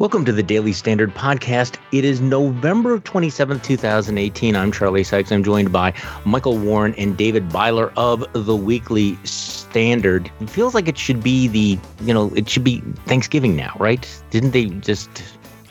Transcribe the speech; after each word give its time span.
Welcome 0.00 0.24
to 0.24 0.32
the 0.32 0.42
Daily 0.42 0.72
Standard 0.72 1.14
Podcast. 1.14 1.76
It 1.92 2.06
is 2.06 2.22
November 2.22 3.00
27th, 3.00 3.62
2018. 3.62 4.56
I'm 4.56 4.72
Charlie 4.72 5.04
Sykes. 5.04 5.30
I'm 5.30 5.44
joined 5.44 5.72
by 5.72 5.92
Michael 6.24 6.56
Warren 6.56 6.94
and 6.94 7.18
David 7.18 7.50
Byler 7.50 7.92
of 7.98 8.24
the 8.32 8.56
Weekly 8.56 9.18
Standard. 9.24 10.32
It 10.40 10.48
feels 10.48 10.74
like 10.74 10.88
it 10.88 10.96
should 10.96 11.22
be 11.22 11.48
the, 11.48 11.78
you 12.02 12.14
know, 12.14 12.32
it 12.34 12.48
should 12.48 12.64
be 12.64 12.80
Thanksgiving 13.04 13.56
now, 13.56 13.76
right? 13.78 14.08
Didn't 14.30 14.52
they 14.52 14.70
just 14.70 15.10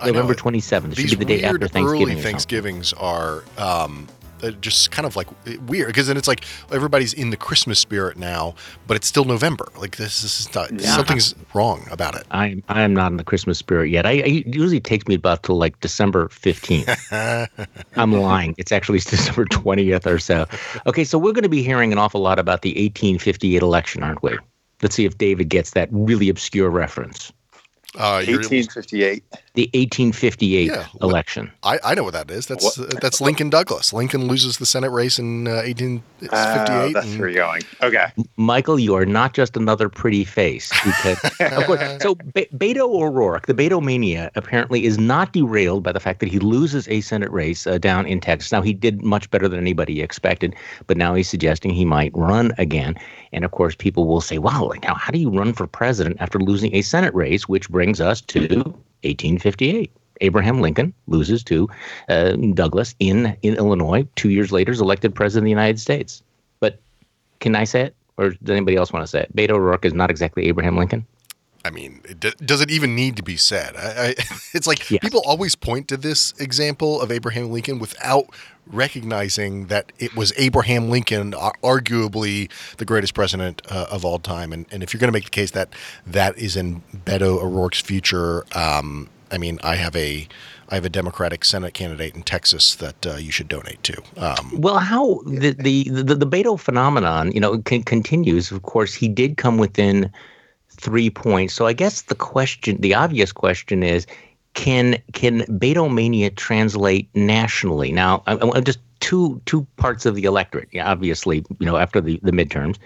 November 0.05 0.35
27th? 0.35 0.91
It 0.91 1.09
should 1.09 1.17
be 1.17 1.25
the 1.25 1.37
day 1.37 1.43
after 1.43 1.67
Thanksgiving. 1.67 2.13
Early. 2.13 2.21
Thanksgivings 2.21 2.93
are 2.93 3.43
um, 3.57 4.07
just 4.61 4.91
kind 4.91 5.05
of 5.05 5.15
like 5.15 5.27
weird 5.67 5.87
because 5.87 6.07
then 6.07 6.17
it's 6.17 6.27
like 6.27 6.43
everybody's 6.71 7.13
in 7.13 7.29
the 7.29 7.37
Christmas 7.37 7.79
spirit 7.79 8.17
now, 8.17 8.55
but 8.87 8.95
it's 8.97 9.07
still 9.07 9.25
November. 9.25 9.67
Like 9.77 9.97
this, 9.97 10.21
this 10.21 10.39
is 10.39 10.53
not, 10.55 10.71
Yeah. 10.71 10.95
something's 10.95 11.35
wrong 11.53 11.87
about 11.91 12.15
it. 12.15 12.25
I 12.31 12.61
I 12.69 12.81
am 12.81 12.93
not 12.93 13.11
in 13.11 13.17
the 13.17 13.23
Christmas 13.23 13.57
spirit 13.57 13.89
yet. 13.89 14.05
I, 14.05 14.11
I 14.11 14.13
it 14.13 14.55
usually 14.55 14.79
takes 14.79 15.07
me 15.07 15.15
about 15.15 15.43
till 15.43 15.57
like 15.57 15.79
December 15.79 16.27
15th. 16.29 17.47
I'm 17.95 18.13
lying. 18.13 18.55
It's 18.57 18.71
actually 18.71 18.99
December 19.15 19.45
20th 19.45 20.05
or 20.05 20.19
so. 20.19 20.45
Okay, 20.87 21.03
so 21.03 21.17
we're 21.17 21.33
going 21.33 21.43
to 21.43 21.49
be 21.49 21.63
hearing 21.63 21.91
an 21.91 21.97
awful 21.97 22.21
lot 22.21 22.39
about 22.39 22.61
the 22.61 22.69
1858 22.69 23.61
election, 23.61 24.03
aren't 24.03 24.23
we? 24.23 24.37
Let's 24.81 24.95
see 24.95 25.05
if 25.05 25.17
David 25.17 25.49
gets 25.49 25.71
that 25.71 25.89
really 25.91 26.29
obscure 26.29 26.69
reference. 26.69 27.33
Uh, 27.95 28.21
1858. 28.27 29.23
The 29.55 29.63
1858 29.73 30.67
Yeah, 30.67 30.85
election. 31.01 31.51
I, 31.63 31.79
I 31.83 31.95
know 31.95 32.03
what 32.03 32.13
that 32.13 32.29
is. 32.31 32.45
That's 32.45 32.77
uh, 32.79 32.89
that's 33.01 33.19
Lincoln 33.19 33.49
Douglas. 33.49 33.91
Lincoln 33.93 34.27
loses 34.27 34.57
the 34.57 34.65
Senate 34.65 34.89
race 34.91 35.17
in 35.19 35.47
uh, 35.47 35.63
1858. 35.65 36.31
Oh, 36.31 36.93
that's 36.93 37.15
where 37.17 37.29
you're 37.29 37.43
going. 37.45 37.61
Okay. 37.81 38.05
Michael, 38.37 38.79
you 38.79 38.95
are 38.95 39.05
not 39.05 39.33
just 39.33 39.57
another 39.57 39.89
pretty 39.89 40.23
face 40.23 40.69
because, 40.83 41.17
of 41.39 41.65
course. 41.65 41.81
So 42.01 42.15
Be- 42.15 42.47
Beto 42.55 42.81
O'Rourke, 42.89 43.47
the 43.47 43.53
Beto 43.53 43.81
mania, 43.81 44.31
apparently 44.35 44.85
is 44.85 44.97
not 44.97 45.33
derailed 45.33 45.83
by 45.83 45.91
the 45.91 45.99
fact 45.99 46.19
that 46.19 46.29
he 46.29 46.39
loses 46.39 46.87
a 46.87 47.01
Senate 47.01 47.31
race 47.31 47.65
uh, 47.65 47.77
down 47.77 48.05
in 48.05 48.19
Texas. 48.19 48.51
Now 48.51 48.61
he 48.61 48.73
did 48.73 49.01
much 49.01 49.29
better 49.31 49.47
than 49.47 49.59
anybody 49.59 50.01
expected, 50.01 50.55
but 50.87 50.97
now 50.97 51.15
he's 51.15 51.29
suggesting 51.29 51.71
he 51.71 51.85
might 51.85 52.11
run 52.15 52.51
again. 52.57 52.95
And 53.33 53.43
of 53.45 53.51
course, 53.51 53.75
people 53.75 54.07
will 54.07 54.21
say, 54.21 54.37
"Wow, 54.37 54.65
like 54.65 54.83
now 54.83 54.95
how 54.95 55.11
do 55.11 55.19
you 55.19 55.29
run 55.29 55.53
for 55.53 55.67
president 55.67 56.17
after 56.19 56.39
losing 56.39 56.73
a 56.75 56.81
Senate 56.81 57.13
race?" 57.13 57.47
Which 57.47 57.69
brings 57.69 57.99
us 58.01 58.21
to 58.21 58.73
1858. 59.03 59.91
Abraham 60.21 60.59
Lincoln 60.59 60.93
loses 61.07 61.43
to 61.45 61.69
uh, 62.09 62.31
Douglas 62.53 62.93
in 62.99 63.37
in 63.41 63.55
Illinois. 63.55 64.05
Two 64.15 64.29
years 64.29 64.51
later, 64.51 64.71
is 64.71 64.81
elected 64.81 65.15
president 65.15 65.43
of 65.43 65.45
the 65.45 65.49
United 65.51 65.79
States. 65.79 66.21
But 66.59 66.79
can 67.39 67.55
I 67.55 67.63
say 67.63 67.81
it, 67.83 67.95
or 68.17 68.31
does 68.31 68.49
anybody 68.49 68.75
else 68.75 68.91
want 68.91 69.03
to 69.03 69.07
say 69.07 69.21
it? 69.21 69.33
Beto 69.35 69.51
O'Rourke 69.51 69.85
is 69.85 69.93
not 69.93 70.09
exactly 70.09 70.47
Abraham 70.47 70.75
Lincoln. 70.77 71.05
I 71.63 71.71
mean, 71.71 72.01
it 72.07 72.19
d- 72.19 72.33
does 72.43 72.61
it 72.61 72.71
even 72.71 72.95
need 72.95 73.15
to 73.17 73.23
be 73.23 73.35
said? 73.37 73.75
I, 73.77 74.07
I, 74.09 74.15
it's 74.53 74.67
like 74.67 74.89
Yes. 74.89 74.99
people 75.01 75.21
always 75.25 75.55
point 75.55 75.87
to 75.89 75.97
this 75.97 76.33
example 76.39 77.01
of 77.01 77.11
Abraham 77.11 77.51
Lincoln 77.51 77.79
without 77.79 78.25
recognizing 78.69 79.67
that 79.67 79.91
it 79.99 80.15
was 80.15 80.33
Abraham 80.37 80.89
Lincoln, 80.89 81.33
arguably 81.33 82.49
the 82.77 82.85
greatest 82.85 83.13
president 83.13 83.61
uh, 83.69 83.87
of 83.91 84.05
all 84.05 84.19
time. 84.19 84.53
And, 84.53 84.65
and 84.71 84.83
if 84.83 84.93
you're 84.93 84.99
going 84.99 85.09
to 85.09 85.13
make 85.13 85.25
the 85.25 85.29
case 85.29 85.51
that 85.51 85.69
that 86.05 86.37
is 86.37 86.55
in 86.55 86.81
Beto 87.05 87.41
O'Rourke's 87.41 87.81
future, 87.81 88.45
um, 88.55 89.09
I 89.31 89.37
mean, 89.37 89.59
I 89.63 89.75
have 89.75 89.95
a 89.95 90.27
I 90.71 90.75
have 90.75 90.85
a 90.85 90.89
Democratic 90.89 91.43
Senate 91.45 91.73
candidate 91.73 92.15
in 92.15 92.21
Texas 92.21 92.75
that 92.75 93.07
uh, 93.07 93.15
you 93.15 93.31
should 93.31 93.47
donate 93.47 93.81
to. 93.83 94.01
Um, 94.17 94.51
Well, 94.61 94.77
how 94.77 95.21
the 95.25 95.51
the 95.51 95.89
the, 95.89 96.15
the 96.15 96.27
Beto 96.27 96.59
phenomenon, 96.59 97.31
you 97.31 97.39
know, 97.39 97.57
con- 97.59 97.83
continues. 97.83 98.51
Of 98.51 98.61
course, 98.61 98.93
he 98.93 99.07
did 99.07 99.37
come 99.37 99.57
within 99.57 100.11
three 100.69 101.09
points. 101.09 101.53
So 101.53 101.65
I 101.65 101.73
guess 101.73 102.03
the 102.03 102.15
question, 102.15 102.79
the 102.81 102.95
obvious 102.95 103.31
question 103.31 103.83
is, 103.83 104.05
can 104.59 105.01
can 105.13 105.39
Beto 105.43 105.91
mania 105.91 106.29
translate 106.29 107.07
nationally? 107.15 107.93
Now, 107.93 108.23
I, 108.27 108.33
I, 108.35 108.59
just 108.59 108.79
two 108.99 109.41
two 109.45 109.65
parts 109.77 110.05
of 110.05 110.15
the 110.15 110.25
electorate. 110.25 110.67
Yeah, 110.73 110.91
obviously, 110.91 111.45
you 111.59 111.65
know, 111.65 111.77
after 111.77 112.01
the 112.01 112.19
the 112.23 112.31
midterms, 112.31 112.77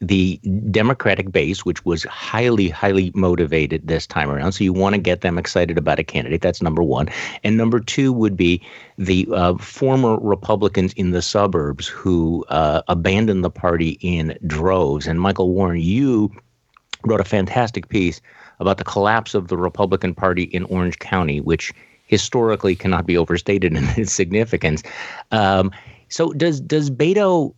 the 0.00 0.36
Democratic 0.70 1.32
base, 1.32 1.64
which 1.64 1.84
was 1.84 2.04
highly, 2.04 2.68
highly 2.68 3.10
motivated 3.12 3.88
this 3.88 4.06
time 4.06 4.30
around. 4.30 4.52
So 4.52 4.62
you 4.62 4.72
want 4.72 4.94
to 4.94 5.00
get 5.00 5.22
them 5.22 5.36
excited 5.36 5.76
about 5.76 5.98
a 5.98 6.04
candidate. 6.04 6.42
That's 6.42 6.62
number 6.62 6.84
one. 6.84 7.08
And 7.42 7.56
number 7.56 7.80
two 7.80 8.12
would 8.12 8.36
be 8.36 8.62
the 8.96 9.26
uh, 9.32 9.56
former 9.56 10.20
Republicans 10.20 10.92
in 10.92 11.10
the 11.10 11.22
suburbs 11.22 11.88
who 11.88 12.44
uh, 12.50 12.82
abandoned 12.86 13.42
the 13.42 13.50
party 13.50 13.98
in 14.00 14.38
droves. 14.46 15.08
And 15.08 15.20
Michael 15.20 15.50
Warren, 15.52 15.80
you 15.80 16.30
wrote 17.04 17.20
a 17.20 17.24
fantastic 17.24 17.88
piece 17.88 18.20
about 18.60 18.78
the 18.78 18.84
collapse 18.84 19.34
of 19.34 19.48
the 19.48 19.56
Republican 19.56 20.14
Party 20.14 20.44
in 20.44 20.64
Orange 20.64 20.98
County, 20.98 21.40
which 21.40 21.72
historically 22.06 22.74
cannot 22.74 23.06
be 23.06 23.16
overstated 23.16 23.76
in 23.76 23.84
its 23.96 24.12
significance. 24.12 24.82
Um, 25.30 25.70
so 26.08 26.32
does 26.32 26.60
does 26.60 26.90
Beto 26.90 27.54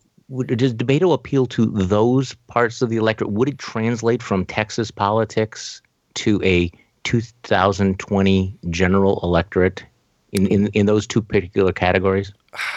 does 0.46 0.74
Beto 0.74 1.14
appeal 1.14 1.46
to 1.46 1.66
those 1.66 2.34
parts 2.46 2.82
of 2.82 2.90
the 2.90 2.96
electorate? 2.96 3.30
Would 3.32 3.48
it 3.48 3.58
translate 3.58 4.22
from 4.22 4.44
Texas 4.44 4.90
politics 4.90 5.80
to 6.14 6.42
a 6.44 6.70
2020 7.04 8.58
general 8.68 9.20
electorate 9.22 9.84
in, 10.32 10.46
in, 10.48 10.66
in 10.68 10.86
those 10.86 11.06
two 11.06 11.22
particular 11.22 11.72
categories? 11.72 12.32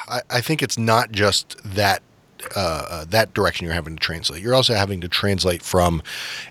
I, 0.08 0.22
I 0.30 0.42
think 0.42 0.62
it's 0.62 0.78
not 0.78 1.12
just 1.12 1.58
that 1.64 2.02
uh, 2.56 2.86
uh, 2.90 3.06
that 3.06 3.34
direction 3.34 3.66
you're 3.66 3.74
having 3.74 3.96
to 3.96 4.00
translate. 4.00 4.42
You're 4.42 4.56
also 4.56 4.74
having 4.74 5.02
to 5.02 5.08
translate 5.08 5.62
from 5.62 6.02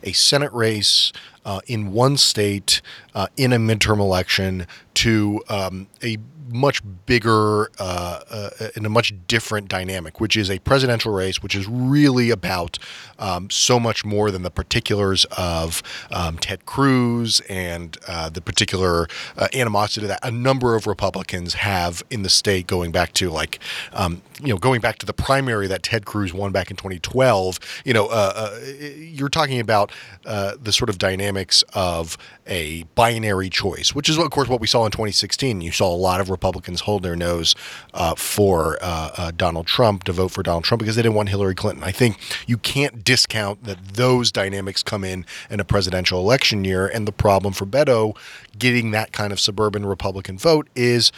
a 0.02 0.12
Senate 0.12 0.52
race 0.52 1.12
uh, 1.44 1.60
in 1.66 1.92
one 1.92 2.16
state 2.16 2.80
uh, 3.14 3.26
in 3.36 3.52
a 3.52 3.58
midterm 3.58 3.98
election 3.98 4.66
to 4.94 5.42
um, 5.48 5.88
a 6.02 6.16
much 6.50 6.82
bigger 7.06 7.70
uh, 7.78 8.20
uh, 8.30 8.50
in 8.76 8.84
a 8.84 8.88
much 8.88 9.12
different 9.26 9.68
dynamic, 9.68 10.20
which 10.20 10.36
is 10.36 10.50
a 10.50 10.58
presidential 10.60 11.12
race, 11.12 11.42
which 11.42 11.54
is 11.54 11.66
really 11.68 12.30
about 12.30 12.78
um, 13.18 13.48
so 13.50 13.78
much 13.78 14.04
more 14.04 14.30
than 14.30 14.42
the 14.42 14.50
particulars 14.50 15.24
of 15.36 15.82
um, 16.10 16.38
Ted 16.38 16.66
Cruz 16.66 17.40
and 17.48 17.96
uh, 18.06 18.28
the 18.28 18.40
particular 18.40 19.06
uh, 19.36 19.48
animosity 19.54 20.06
that 20.06 20.20
a 20.22 20.30
number 20.30 20.74
of 20.74 20.86
Republicans 20.86 21.54
have 21.54 22.02
in 22.10 22.22
the 22.22 22.30
state, 22.30 22.66
going 22.66 22.92
back 22.92 23.12
to 23.14 23.30
like 23.30 23.58
um, 23.92 24.22
you 24.40 24.48
know 24.48 24.58
going 24.58 24.80
back 24.80 24.98
to 24.98 25.06
the 25.06 25.12
primary 25.12 25.66
that 25.66 25.82
Ted 25.82 26.06
Cruz 26.06 26.32
won 26.32 26.52
back 26.52 26.70
in 26.70 26.76
2012. 26.76 27.58
You 27.84 27.94
know, 27.94 28.06
uh, 28.06 28.32
uh, 28.34 28.60
you're 28.96 29.28
talking 29.28 29.60
about 29.60 29.92
the 30.24 30.72
sort 30.72 30.90
of 30.90 30.98
dynamics 30.98 31.62
of 31.74 32.16
a 32.46 32.82
binary 32.94 33.48
choice, 33.48 33.94
which 33.94 34.08
is 34.08 34.18
of 34.18 34.30
course 34.30 34.48
what 34.48 34.60
we 34.60 34.66
saw 34.66 34.84
in 34.84 34.90
2016. 34.90 35.60
You 35.60 35.72
saw 35.72 35.92
a 35.92 35.96
lot 35.96 36.20
of 36.20 36.30
Republicans 36.40 36.80
hold 36.80 37.02
their 37.02 37.16
nose 37.16 37.54
uh, 37.92 38.14
for 38.14 38.78
uh, 38.80 39.10
uh, 39.18 39.30
Donald 39.36 39.66
Trump 39.66 40.04
to 40.04 40.12
vote 40.12 40.28
for 40.30 40.42
Donald 40.42 40.64
Trump 40.64 40.78
because 40.80 40.96
they 40.96 41.02
didn't 41.02 41.14
want 41.14 41.28
Hillary 41.28 41.54
Clinton. 41.54 41.84
I 41.84 41.92
think 41.92 42.16
you 42.46 42.56
can't 42.56 43.04
discount 43.04 43.64
that 43.64 43.88
those 43.94 44.32
dynamics 44.32 44.82
come 44.82 45.04
in 45.04 45.26
in 45.50 45.60
a 45.60 45.64
presidential 45.64 46.18
election 46.18 46.64
year, 46.64 46.86
and 46.86 47.06
the 47.06 47.12
problem 47.12 47.52
for 47.52 47.66
Beto 47.66 48.16
getting 48.58 48.90
that 48.92 49.12
kind 49.12 49.34
of 49.34 49.38
suburban 49.40 49.84
Republican 49.84 50.38
vote 50.38 50.66
is. 50.74 51.12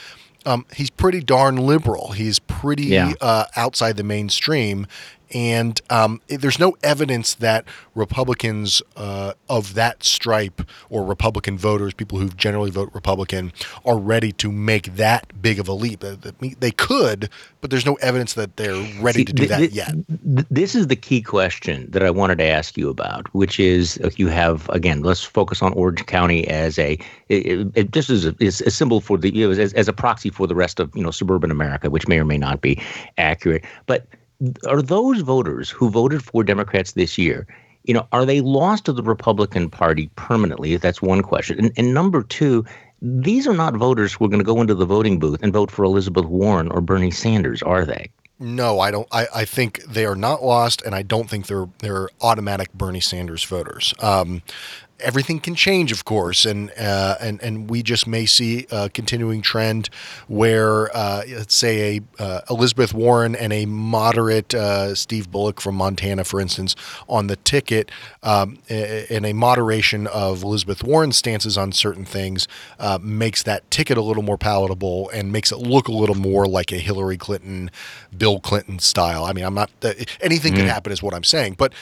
Um, 0.44 0.66
he's 0.74 0.90
pretty 0.90 1.20
darn 1.20 1.54
liberal. 1.56 2.10
He's 2.14 2.40
pretty 2.40 2.86
Yeah. 2.86 3.12
uh, 3.20 3.44
outside 3.54 3.96
the 3.96 4.02
mainstream, 4.02 4.88
and 5.32 5.80
um, 5.90 6.20
there's 6.28 6.58
no 6.58 6.76
evidence 6.82 7.34
that 7.34 7.64
Republicans 7.94 8.82
uh, 8.96 9.32
of 9.48 9.74
that 9.74 10.04
stripe 10.04 10.62
or 10.90 11.04
Republican 11.04 11.58
voters, 11.58 11.94
people 11.94 12.18
who 12.18 12.28
generally 12.30 12.70
vote 12.70 12.90
Republican, 12.94 13.52
are 13.84 13.98
ready 13.98 14.32
to 14.32 14.50
make 14.52 14.96
that 14.96 15.40
big 15.40 15.58
of 15.58 15.68
a 15.68 15.72
leap. 15.72 16.04
They 16.40 16.70
could, 16.70 17.28
but 17.60 17.70
there's 17.70 17.86
no 17.86 17.94
evidence 17.94 18.34
that 18.34 18.56
they're 18.56 18.82
ready 19.00 19.20
See, 19.20 19.24
to 19.26 19.32
do 19.32 19.46
th- 19.46 19.50
that 19.50 19.58
th- 19.58 19.72
yet. 19.72 19.94
th- 20.36 20.46
This 20.50 20.74
is 20.74 20.88
the 20.88 20.96
key 20.96 21.22
question 21.22 21.86
that 21.90 22.02
I 22.02 22.10
wanted 22.10 22.38
to 22.38 22.44
ask 22.44 22.76
you 22.76 22.88
about, 22.88 23.32
which 23.34 23.60
is 23.60 23.98
uh, 24.02 24.10
you 24.16 24.28
have 24.28 24.68
again. 24.70 25.02
Let's 25.02 25.22
focus 25.22 25.62
on 25.62 25.72
Orange 25.74 26.04
County 26.06 26.46
as 26.48 26.78
a 26.78 26.98
it, 27.28 27.68
it, 27.74 27.90
just 27.92 28.10
as 28.10 28.26
a, 28.26 28.34
is 28.40 28.60
a 28.62 28.70
symbol 28.70 29.00
for 29.00 29.16
the 29.18 29.34
you 29.34 29.46
know, 29.46 29.60
as, 29.60 29.72
as 29.74 29.88
a 29.88 29.92
proxy 29.92 30.30
for 30.30 30.46
the 30.46 30.54
rest 30.54 30.80
of 30.80 30.94
you 30.94 31.02
know 31.02 31.10
suburban 31.10 31.50
America, 31.50 31.90
which 31.90 32.08
may 32.08 32.18
or 32.18 32.24
may 32.24 32.38
not 32.38 32.60
be 32.60 32.80
accurate. 33.18 33.64
But 33.86 34.06
are 34.66 34.82
those 34.82 35.20
voters 35.20 35.70
who 35.70 35.90
voted 35.90 36.22
for 36.22 36.44
Democrats 36.44 36.92
this 36.92 37.18
year? 37.18 37.46
You 37.84 37.94
know, 37.94 38.06
are 38.12 38.24
they 38.24 38.40
lost 38.40 38.84
to 38.84 38.92
the 38.92 39.02
Republican 39.02 39.68
Party 39.68 40.08
permanently? 40.16 40.76
That's 40.76 41.02
one 41.02 41.22
question. 41.22 41.58
And, 41.58 41.72
and 41.76 41.94
number 41.94 42.22
two, 42.22 42.64
these 43.00 43.48
are 43.48 43.54
not 43.54 43.74
voters 43.74 44.12
who 44.12 44.24
are 44.24 44.28
going 44.28 44.38
to 44.38 44.44
go 44.44 44.60
into 44.60 44.74
the 44.74 44.86
voting 44.86 45.18
booth 45.18 45.42
and 45.42 45.52
vote 45.52 45.70
for 45.70 45.84
Elizabeth 45.84 46.26
Warren 46.26 46.70
or 46.70 46.80
Bernie 46.80 47.10
Sanders, 47.10 47.62
are 47.62 47.84
they? 47.84 48.10
No, 48.38 48.80
I 48.80 48.90
don't. 48.90 49.06
I, 49.12 49.26
I 49.34 49.44
think 49.44 49.84
they 49.84 50.04
are 50.04 50.16
not 50.16 50.42
lost, 50.42 50.82
and 50.82 50.96
I 50.96 51.02
don't 51.02 51.30
think 51.30 51.46
they're 51.46 51.68
they're 51.78 52.08
automatic 52.20 52.72
Bernie 52.72 53.00
Sanders 53.00 53.44
voters. 53.44 53.94
Um, 54.00 54.42
everything 55.02 55.40
can 55.40 55.54
change, 55.54 55.92
of 55.92 56.04
course, 56.04 56.46
and 56.46 56.70
uh, 56.78 57.16
and 57.20 57.42
and 57.42 57.68
we 57.68 57.82
just 57.82 58.06
may 58.06 58.26
see 58.26 58.66
a 58.70 58.88
continuing 58.88 59.42
trend 59.42 59.88
where, 60.28 60.94
uh, 60.96 61.22
let's 61.28 61.54
say, 61.54 61.96
a 62.18 62.22
uh, 62.22 62.40
Elizabeth 62.48 62.94
Warren 62.94 63.34
and 63.34 63.52
a 63.52 63.66
moderate 63.66 64.54
uh, 64.54 64.94
Steve 64.94 65.30
Bullock 65.30 65.60
from 65.60 65.74
Montana, 65.74 66.24
for 66.24 66.40
instance, 66.40 66.74
on 67.08 67.26
the 67.26 67.36
ticket, 67.36 67.90
um, 68.22 68.58
and 68.68 69.26
a 69.26 69.32
moderation 69.32 70.06
of 70.06 70.42
Elizabeth 70.42 70.82
Warren's 70.82 71.16
stances 71.16 71.58
on 71.58 71.72
certain 71.72 72.04
things 72.04 72.48
uh, 72.78 72.98
makes 73.02 73.42
that 73.42 73.70
ticket 73.70 73.98
a 73.98 74.02
little 74.02 74.22
more 74.22 74.38
palatable 74.38 75.10
and 75.10 75.32
makes 75.32 75.52
it 75.52 75.58
look 75.58 75.88
a 75.88 75.92
little 75.92 76.14
more 76.14 76.46
like 76.46 76.72
a 76.72 76.78
Hillary 76.78 77.16
Clinton, 77.16 77.70
Bill 78.16 78.40
Clinton 78.40 78.78
style. 78.78 79.24
I 79.24 79.32
mean, 79.32 79.44
I'm 79.44 79.54
not 79.54 79.70
anything 80.20 80.54
mm. 80.54 80.56
can 80.56 80.66
happen, 80.66 80.92
is 80.92 81.02
what 81.02 81.14
I'm 81.14 81.24
saying, 81.24 81.54
but 81.58 81.72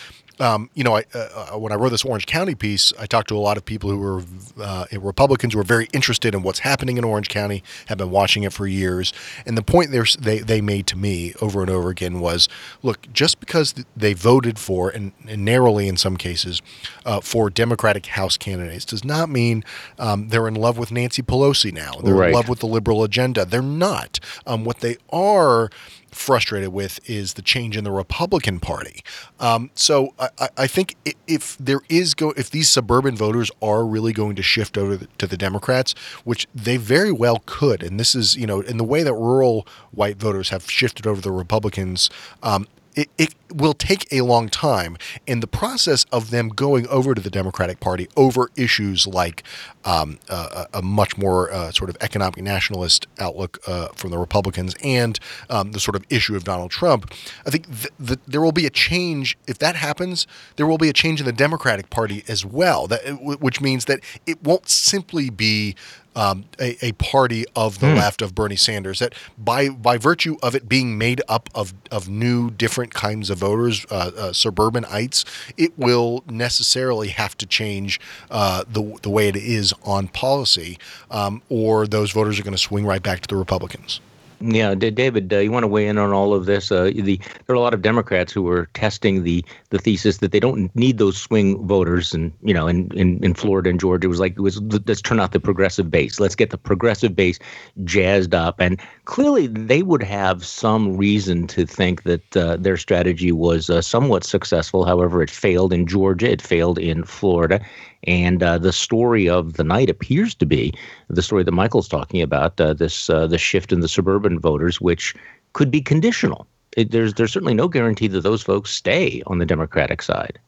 um, 0.40 0.70
you 0.74 0.82
know, 0.82 0.96
I, 0.96 1.04
uh, 1.14 1.48
uh, 1.52 1.58
when 1.58 1.70
I 1.70 1.74
wrote 1.76 1.90
this 1.90 2.04
Orange 2.04 2.26
County 2.26 2.54
piece, 2.54 2.92
I 2.98 3.06
talked 3.06 3.28
to 3.28 3.36
a 3.36 3.38
lot 3.38 3.56
of 3.56 3.64
people 3.64 3.90
who 3.90 3.98
were 3.98 4.22
uh, 4.60 4.86
Republicans 4.92 5.52
who 5.52 5.58
were 5.58 5.64
very 5.64 5.88
interested 5.92 6.34
in 6.34 6.42
what's 6.42 6.60
happening 6.60 6.96
in 6.96 7.04
Orange 7.04 7.28
County, 7.28 7.62
have 7.86 7.98
been 7.98 8.10
watching 8.10 8.42
it 8.42 8.52
for 8.52 8.66
years. 8.66 9.12
And 9.44 9.56
the 9.56 9.62
point 9.62 9.90
they 9.90 10.38
they 10.38 10.60
made 10.60 10.86
to 10.88 10.96
me 10.96 11.34
over 11.42 11.60
and 11.60 11.70
over 11.70 11.90
again 11.90 12.20
was, 12.20 12.48
look, 12.82 13.12
just 13.12 13.38
because 13.38 13.74
they 13.94 14.14
voted 14.14 14.58
for 14.58 14.88
and, 14.88 15.12
and 15.28 15.44
narrowly 15.44 15.88
in 15.88 15.96
some 15.96 16.16
cases 16.16 16.62
uh, 17.04 17.20
for 17.20 17.50
Democratic 17.50 18.06
House 18.06 18.36
candidates 18.38 18.84
does 18.84 19.04
not 19.04 19.28
mean 19.28 19.62
um, 19.98 20.28
they're 20.28 20.48
in 20.48 20.54
love 20.54 20.78
with 20.78 20.90
Nancy 20.90 21.22
Pelosi 21.22 21.72
now. 21.72 21.92
They're 22.02 22.14
right. 22.14 22.28
in 22.28 22.34
love 22.34 22.48
with 22.48 22.60
the 22.60 22.66
liberal 22.66 23.04
agenda. 23.04 23.44
They're 23.44 23.62
not. 23.62 24.18
Um, 24.46 24.64
what 24.64 24.80
they 24.80 24.96
are 25.12 25.70
frustrated 26.10 26.70
with 26.70 27.00
is 27.08 27.34
the 27.34 27.42
change 27.42 27.76
in 27.76 27.84
the 27.84 27.90
Republican 27.90 28.60
Party. 28.60 29.02
Um, 29.38 29.70
so 29.74 30.14
I, 30.18 30.48
I, 30.56 30.66
think 30.66 30.96
if 31.26 31.56
there 31.58 31.80
is 31.88 32.14
go 32.14 32.30
if 32.36 32.50
these 32.50 32.68
suburban 32.68 33.16
voters 33.16 33.50
are 33.62 33.84
really 33.84 34.12
going 34.12 34.36
to 34.36 34.42
shift 34.42 34.76
over 34.76 35.06
to 35.18 35.26
the 35.26 35.36
Democrats, 35.36 35.94
which 36.24 36.46
they 36.54 36.76
very 36.76 37.12
well 37.12 37.42
could, 37.46 37.82
and 37.82 37.98
this 37.98 38.14
is 38.14 38.36
you 38.36 38.46
know 38.46 38.60
in 38.60 38.76
the 38.76 38.84
way 38.84 39.02
that 39.02 39.14
rural 39.14 39.66
white 39.92 40.16
voters 40.16 40.50
have 40.50 40.70
shifted 40.70 41.06
over 41.06 41.20
the 41.20 41.32
Republicans, 41.32 42.10
um, 42.42 42.66
it, 42.94 43.08
it 43.18 43.34
will 43.52 43.74
take 43.74 44.06
a 44.12 44.22
long 44.22 44.48
time. 44.48 44.96
And 45.26 45.42
the 45.42 45.46
process 45.46 46.04
of 46.12 46.30
them 46.30 46.48
going 46.48 46.86
over 46.88 47.14
to 47.14 47.20
the 47.20 47.30
Democratic 47.30 47.80
Party 47.80 48.08
over 48.16 48.50
issues 48.56 49.06
like 49.06 49.42
um, 49.84 50.18
uh, 50.28 50.66
a 50.74 50.82
much 50.82 51.16
more 51.16 51.50
uh, 51.52 51.72
sort 51.72 51.90
of 51.90 51.96
economic 52.00 52.38
nationalist 52.38 53.06
outlook 53.18 53.58
uh, 53.66 53.88
from 53.96 54.10
the 54.10 54.18
Republicans 54.18 54.74
and 54.82 55.18
um, 55.48 55.72
the 55.72 55.80
sort 55.80 55.96
of 55.96 56.04
issue 56.10 56.36
of 56.36 56.44
Donald 56.44 56.70
Trump, 56.70 57.12
I 57.46 57.50
think 57.50 57.66
th- 57.66 57.92
th- 58.04 58.20
there 58.26 58.40
will 58.40 58.52
be 58.52 58.66
a 58.66 58.70
change. 58.70 59.38
If 59.46 59.58
that 59.58 59.76
happens, 59.76 60.26
there 60.56 60.66
will 60.66 60.78
be 60.78 60.88
a 60.88 60.92
change 60.92 61.20
in 61.20 61.26
the 61.26 61.32
Democratic 61.32 61.90
Party 61.90 62.24
as 62.28 62.44
well. 62.44 62.86
That, 62.86 63.00
which 63.40 63.60
means 63.60 63.86
that 63.86 64.00
it 64.26 64.42
won't 64.42 64.68
simply 64.68 65.30
be 65.30 65.74
um, 66.16 66.44
a, 66.58 66.76
a, 66.84 66.92
party 66.92 67.44
of 67.54 67.80
the 67.80 67.86
mm. 67.86 67.96
left 67.96 68.22
of 68.22 68.34
Bernie 68.34 68.56
Sanders. 68.56 68.98
That 68.98 69.14
by 69.38 69.68
by 69.68 69.96
virtue 69.96 70.36
of 70.42 70.54
it 70.54 70.68
being 70.68 70.98
made 70.98 71.22
up 71.28 71.48
of 71.54 71.74
of 71.90 72.08
new 72.08 72.50
different 72.50 72.94
kinds 72.94 73.30
of 73.30 73.38
voters, 73.38 73.86
uh, 73.90 74.10
uh, 74.16 74.32
suburbanites, 74.32 75.24
it 75.56 75.78
will 75.78 76.24
necessarily 76.28 77.08
have 77.08 77.36
to 77.38 77.46
change 77.46 78.00
uh, 78.30 78.64
the 78.68 78.98
the 79.02 79.10
way 79.10 79.28
it 79.28 79.36
is 79.36 79.72
on 79.84 80.08
policy, 80.08 80.78
um, 81.10 81.42
or 81.48 81.86
those 81.86 82.10
voters 82.10 82.38
are 82.38 82.42
going 82.42 82.52
to 82.52 82.58
swing 82.58 82.84
right 82.84 83.02
back 83.02 83.20
to 83.20 83.28
the 83.28 83.36
Republicans. 83.36 84.00
Yeah, 84.42 84.74
David, 84.74 85.30
uh, 85.34 85.38
you 85.38 85.52
want 85.52 85.64
to 85.64 85.68
weigh 85.68 85.86
in 85.86 85.98
on 85.98 86.12
all 86.12 86.32
of 86.32 86.46
this? 86.46 86.72
Uh, 86.72 86.84
the 86.84 87.20
there 87.46 87.50
are 87.50 87.54
a 87.54 87.60
lot 87.60 87.74
of 87.74 87.82
Democrats 87.82 88.32
who 88.32 88.48
are 88.48 88.66
testing 88.72 89.22
the 89.22 89.44
the 89.68 89.78
thesis 89.78 90.16
that 90.18 90.32
they 90.32 90.40
don't 90.40 90.74
need 90.74 90.96
those 90.96 91.18
swing 91.18 91.66
voters, 91.66 92.14
and 92.14 92.32
you 92.42 92.54
know, 92.54 92.66
in, 92.66 92.90
in, 92.96 93.22
in 93.22 93.34
Florida 93.34 93.68
and 93.68 93.78
Georgia, 93.78 94.06
it 94.06 94.08
was 94.08 94.18
like 94.18 94.32
it 94.32 94.40
was 94.40 94.58
let's 94.86 95.02
turn 95.02 95.20
out 95.20 95.32
the 95.32 95.40
progressive 95.40 95.90
base. 95.90 96.18
Let's 96.20 96.34
get 96.34 96.48
the 96.48 96.56
progressive 96.56 97.14
base 97.14 97.38
jazzed 97.84 98.34
up, 98.34 98.60
and 98.60 98.80
clearly 99.04 99.46
they 99.46 99.82
would 99.82 100.02
have 100.02 100.42
some 100.42 100.96
reason 100.96 101.46
to 101.48 101.66
think 101.66 102.04
that 102.04 102.36
uh, 102.36 102.56
their 102.56 102.78
strategy 102.78 103.32
was 103.32 103.68
uh, 103.68 103.82
somewhat 103.82 104.24
successful. 104.24 104.86
However, 104.86 105.22
it 105.22 105.28
failed 105.28 105.70
in 105.74 105.86
Georgia, 105.86 106.30
it 106.30 106.40
failed 106.40 106.78
in 106.78 107.04
Florida, 107.04 107.60
and 108.04 108.42
uh, 108.42 108.58
the 108.58 108.72
story 108.72 109.28
of 109.28 109.54
the 109.54 109.64
night 109.64 109.90
appears 109.90 110.34
to 110.36 110.46
be 110.46 110.72
the 111.08 111.22
story 111.22 111.42
that 111.42 111.52
Michael's 111.52 111.88
talking 111.88 112.22
about 112.22 112.60
uh, 112.60 112.72
this 112.72 113.10
uh, 113.10 113.26
the 113.26 113.38
shift 113.38 113.72
in 113.72 113.80
the 113.80 113.88
suburban 113.88 114.38
voters, 114.38 114.80
which 114.80 115.14
could 115.52 115.70
be 115.70 115.80
conditional. 115.80 116.46
It, 116.76 116.90
there's 116.90 117.14
there's 117.14 117.32
certainly 117.32 117.54
no 117.54 117.68
guarantee 117.68 118.08
that 118.08 118.22
those 118.22 118.42
folks 118.42 118.70
stay 118.70 119.22
on 119.26 119.38
the 119.38 119.46
Democratic 119.46 120.02
side. 120.02 120.38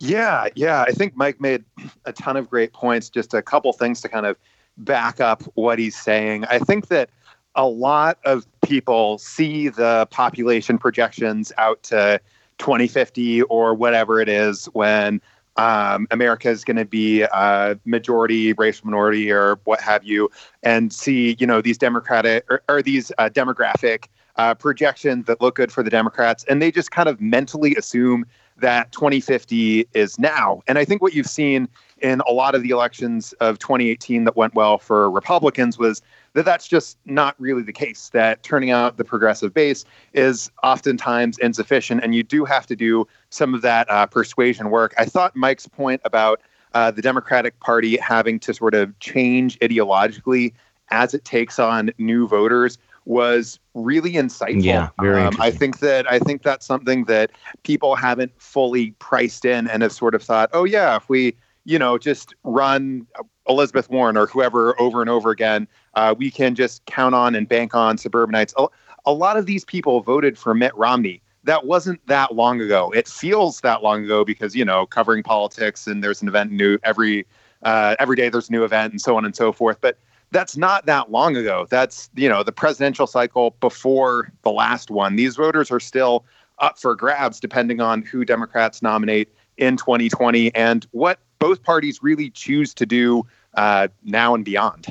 Yeah, 0.00 0.48
yeah. 0.54 0.82
I 0.86 0.92
think 0.92 1.16
Mike 1.16 1.40
made 1.40 1.64
a 2.04 2.12
ton 2.12 2.36
of 2.36 2.48
great 2.48 2.72
points. 2.72 3.08
Just 3.08 3.34
a 3.34 3.42
couple 3.42 3.72
things 3.72 4.00
to 4.02 4.08
kind 4.08 4.26
of 4.26 4.36
back 4.76 5.20
up 5.20 5.42
what 5.54 5.78
he's 5.78 5.96
saying. 5.96 6.44
I 6.44 6.58
think 6.60 6.88
that 6.88 7.10
a 7.54 7.66
lot 7.66 8.18
of 8.24 8.46
people 8.62 9.18
see 9.18 9.68
the 9.68 10.06
population 10.10 10.78
projections 10.78 11.52
out 11.58 11.82
to 11.84 12.20
2050 12.58 13.42
or 13.42 13.74
whatever 13.74 14.20
it 14.20 14.28
is 14.28 14.66
when 14.66 15.20
um, 15.58 16.06
America 16.10 16.48
is 16.48 16.64
going 16.64 16.76
to 16.76 16.84
be 16.84 17.22
a 17.22 17.78
majority 17.84 18.52
racial 18.54 18.86
minority 18.86 19.30
or 19.30 19.58
what 19.64 19.80
have 19.80 20.04
you, 20.04 20.30
and 20.62 20.92
see 20.92 21.36
you 21.38 21.46
know 21.46 21.60
these 21.60 21.76
democratic 21.76 22.44
or, 22.48 22.62
or 22.68 22.80
these 22.80 23.12
uh, 23.18 23.28
demographic 23.28 24.06
uh, 24.36 24.54
projections 24.54 25.26
that 25.26 25.40
look 25.40 25.56
good 25.56 25.70
for 25.70 25.82
the 25.82 25.90
Democrats, 25.90 26.44
and 26.48 26.62
they 26.62 26.70
just 26.70 26.90
kind 26.90 27.08
of 27.08 27.20
mentally 27.20 27.74
assume 27.74 28.24
that 28.56 28.90
2050 28.92 29.86
is 29.94 30.18
now. 30.18 30.62
And 30.66 30.78
I 30.78 30.84
think 30.84 31.02
what 31.02 31.14
you've 31.14 31.28
seen 31.28 31.68
in 32.00 32.20
a 32.26 32.32
lot 32.32 32.54
of 32.54 32.62
the 32.62 32.70
elections 32.70 33.32
of 33.34 33.58
2018 33.58 34.24
that 34.24 34.36
went 34.36 34.54
well 34.54 34.78
for 34.78 35.10
Republicans 35.10 35.78
was 35.78 36.02
that 36.34 36.44
that's 36.44 36.68
just 36.68 36.98
not 37.04 37.34
really 37.38 37.62
the 37.62 37.72
case. 37.72 38.10
That 38.10 38.42
turning 38.42 38.70
out 38.70 38.96
the 38.96 39.04
progressive 39.04 39.52
base 39.54 39.84
is 40.12 40.50
oftentimes 40.62 41.38
insufficient, 41.38 42.02
and 42.02 42.14
you 42.14 42.22
do 42.22 42.44
have 42.44 42.66
to 42.66 42.76
do 42.76 43.06
some 43.30 43.54
of 43.54 43.62
that 43.62 43.90
uh, 43.90 44.06
persuasion 44.06 44.70
work. 44.70 44.94
I 44.98 45.04
thought 45.04 45.34
Mike's 45.36 45.66
point 45.66 46.00
about 46.04 46.40
uh, 46.74 46.90
the 46.90 47.02
Democratic 47.02 47.58
Party 47.60 47.96
having 47.96 48.38
to 48.40 48.54
sort 48.54 48.74
of 48.74 48.98
change 49.00 49.58
ideologically 49.60 50.52
as 50.90 51.14
it 51.14 51.24
takes 51.24 51.58
on 51.58 51.90
new 51.98 52.26
voters 52.26 52.78
was 53.04 53.58
really 53.74 54.12
insightful. 54.12 54.64
Yeah, 54.64 54.90
very 55.00 55.22
um, 55.22 55.34
I 55.40 55.50
think 55.50 55.78
that 55.80 56.10
I 56.10 56.18
think 56.18 56.42
that's 56.42 56.66
something 56.66 57.04
that 57.04 57.30
people 57.62 57.96
haven't 57.96 58.32
fully 58.40 58.90
priced 58.98 59.44
in 59.46 59.66
and 59.66 59.82
have 59.82 59.92
sort 59.92 60.14
of 60.14 60.22
thought, 60.22 60.50
oh 60.52 60.64
yeah, 60.64 60.96
if 60.96 61.08
we 61.08 61.34
you 61.64 61.78
know 61.78 61.96
just 61.96 62.34
run 62.44 63.06
Elizabeth 63.48 63.88
Warren 63.88 64.16
or 64.18 64.26
whoever 64.26 64.78
over 64.78 65.00
and 65.00 65.08
over 65.08 65.30
again, 65.30 65.66
uh, 65.94 66.14
we 66.16 66.30
can 66.30 66.54
just 66.54 66.84
count 66.86 67.14
on 67.14 67.34
and 67.34 67.48
bank 67.48 67.74
on 67.74 67.98
suburbanites. 67.98 68.54
A, 68.56 68.66
a 69.06 69.12
lot 69.12 69.36
of 69.36 69.46
these 69.46 69.64
people 69.64 70.00
voted 70.00 70.38
for 70.38 70.54
Mitt 70.54 70.74
Romney. 70.76 71.22
That 71.44 71.66
wasn't 71.66 72.04
that 72.06 72.34
long 72.34 72.60
ago. 72.60 72.90
It 72.90 73.08
feels 73.08 73.60
that 73.62 73.82
long 73.82 74.04
ago 74.04 74.24
because 74.24 74.54
you 74.54 74.64
know 74.64 74.86
covering 74.86 75.22
politics 75.22 75.86
and 75.86 76.02
there's 76.02 76.20
an 76.20 76.28
event 76.28 76.52
new 76.52 76.78
every 76.82 77.26
uh, 77.62 77.96
every 77.98 78.16
day. 78.16 78.28
There's 78.28 78.48
a 78.48 78.52
new 78.52 78.64
event 78.64 78.92
and 78.92 79.00
so 79.00 79.16
on 79.16 79.24
and 79.24 79.34
so 79.34 79.52
forth. 79.52 79.80
But 79.80 79.98
that's 80.30 80.56
not 80.56 80.86
that 80.86 81.10
long 81.10 81.36
ago. 81.36 81.66
That's 81.70 82.10
you 82.14 82.28
know 82.28 82.42
the 82.42 82.52
presidential 82.52 83.06
cycle 83.06 83.56
before 83.60 84.30
the 84.42 84.50
last 84.50 84.90
one. 84.90 85.16
These 85.16 85.36
voters 85.36 85.70
are 85.70 85.80
still 85.80 86.24
up 86.58 86.78
for 86.78 86.94
grabs 86.94 87.40
depending 87.40 87.80
on 87.80 88.02
who 88.02 88.24
Democrats 88.24 88.82
nominate 88.82 89.32
in 89.56 89.76
2020 89.76 90.54
and 90.54 90.86
what 90.90 91.20
both 91.38 91.62
parties 91.62 92.02
really 92.02 92.30
choose 92.30 92.74
to 92.74 92.86
do 92.86 93.24
uh, 93.54 93.88
now 94.04 94.34
and 94.34 94.44
beyond. 94.44 94.86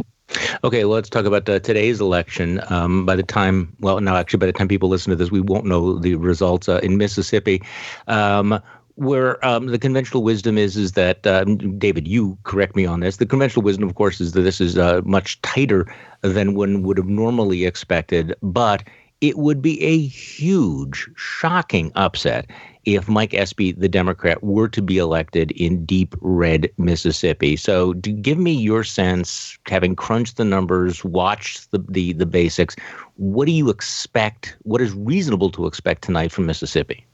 Okay, 0.63 0.85
well, 0.85 0.95
let's 0.95 1.09
talk 1.09 1.25
about 1.25 1.47
uh, 1.49 1.59
today's 1.59 2.01
election. 2.01 2.61
Um, 2.69 3.05
by 3.05 3.15
the 3.15 3.23
time, 3.23 3.75
well, 3.79 3.99
no, 3.99 4.15
actually, 4.15 4.39
by 4.39 4.45
the 4.45 4.53
time 4.53 4.67
people 4.67 4.89
listen 4.89 5.09
to 5.11 5.15
this, 5.15 5.31
we 5.31 5.41
won't 5.41 5.65
know 5.65 5.97
the 5.99 6.15
results 6.15 6.67
uh, 6.69 6.79
in 6.83 6.97
Mississippi. 6.97 7.61
Um, 8.07 8.61
where 8.95 9.43
um, 9.45 9.67
the 9.67 9.77
conventional 9.77 10.23
wisdom 10.23 10.57
is 10.57 10.75
is 10.75 10.93
that 10.93 11.25
um, 11.27 11.77
David, 11.77 12.07
you 12.07 12.35
correct 12.43 12.75
me 12.75 12.85
on 12.85 12.99
this. 12.99 13.17
The 13.17 13.27
conventional 13.27 13.61
wisdom, 13.63 13.87
of 13.87 13.93
course, 13.93 14.19
is 14.19 14.31
that 14.31 14.41
this 14.41 14.59
is 14.59 14.75
uh, 14.75 15.01
much 15.05 15.39
tighter 15.43 15.85
than 16.21 16.55
one 16.55 16.81
would 16.81 16.97
have 16.97 17.07
normally 17.07 17.65
expected, 17.65 18.33
but 18.41 18.83
it 19.21 19.37
would 19.37 19.61
be 19.61 19.81
a 19.81 19.99
huge, 19.99 21.09
shocking 21.15 21.91
upset 21.95 22.49
if 22.85 23.09
Mike 23.09 23.33
Espy, 23.33 23.71
the 23.73 23.89
Democrat, 23.89 24.41
were 24.43 24.67
to 24.69 24.81
be 24.81 24.97
elected 24.97 25.51
in 25.51 25.85
deep 25.85 26.15
red 26.21 26.69
Mississippi. 26.77 27.57
So, 27.57 27.93
give 27.93 28.37
me 28.37 28.53
your 28.53 28.83
sense, 28.83 29.57
having 29.67 29.95
crunched 29.95 30.37
the 30.37 30.45
numbers, 30.45 31.03
watched 31.03 31.71
the, 31.71 31.83
the, 31.89 32.13
the 32.13 32.25
basics, 32.25 32.75
what 33.15 33.45
do 33.45 33.51
you 33.51 33.69
expect? 33.69 34.55
What 34.61 34.81
is 34.81 34.93
reasonable 34.93 35.51
to 35.51 35.65
expect 35.65 36.03
tonight 36.03 36.31
from 36.31 36.45
Mississippi? 36.45 37.05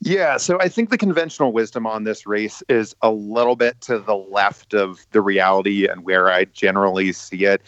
Yeah, 0.00 0.38
so 0.38 0.58
I 0.60 0.68
think 0.68 0.90
the 0.90 0.98
conventional 0.98 1.52
wisdom 1.52 1.86
on 1.86 2.04
this 2.04 2.26
race 2.26 2.62
is 2.68 2.94
a 3.02 3.10
little 3.10 3.56
bit 3.56 3.80
to 3.82 3.98
the 3.98 4.16
left 4.16 4.72
of 4.72 5.06
the 5.12 5.20
reality 5.20 5.86
and 5.86 6.04
where 6.04 6.30
I 6.30 6.44
generally 6.46 7.12
see 7.12 7.44
it. 7.44 7.60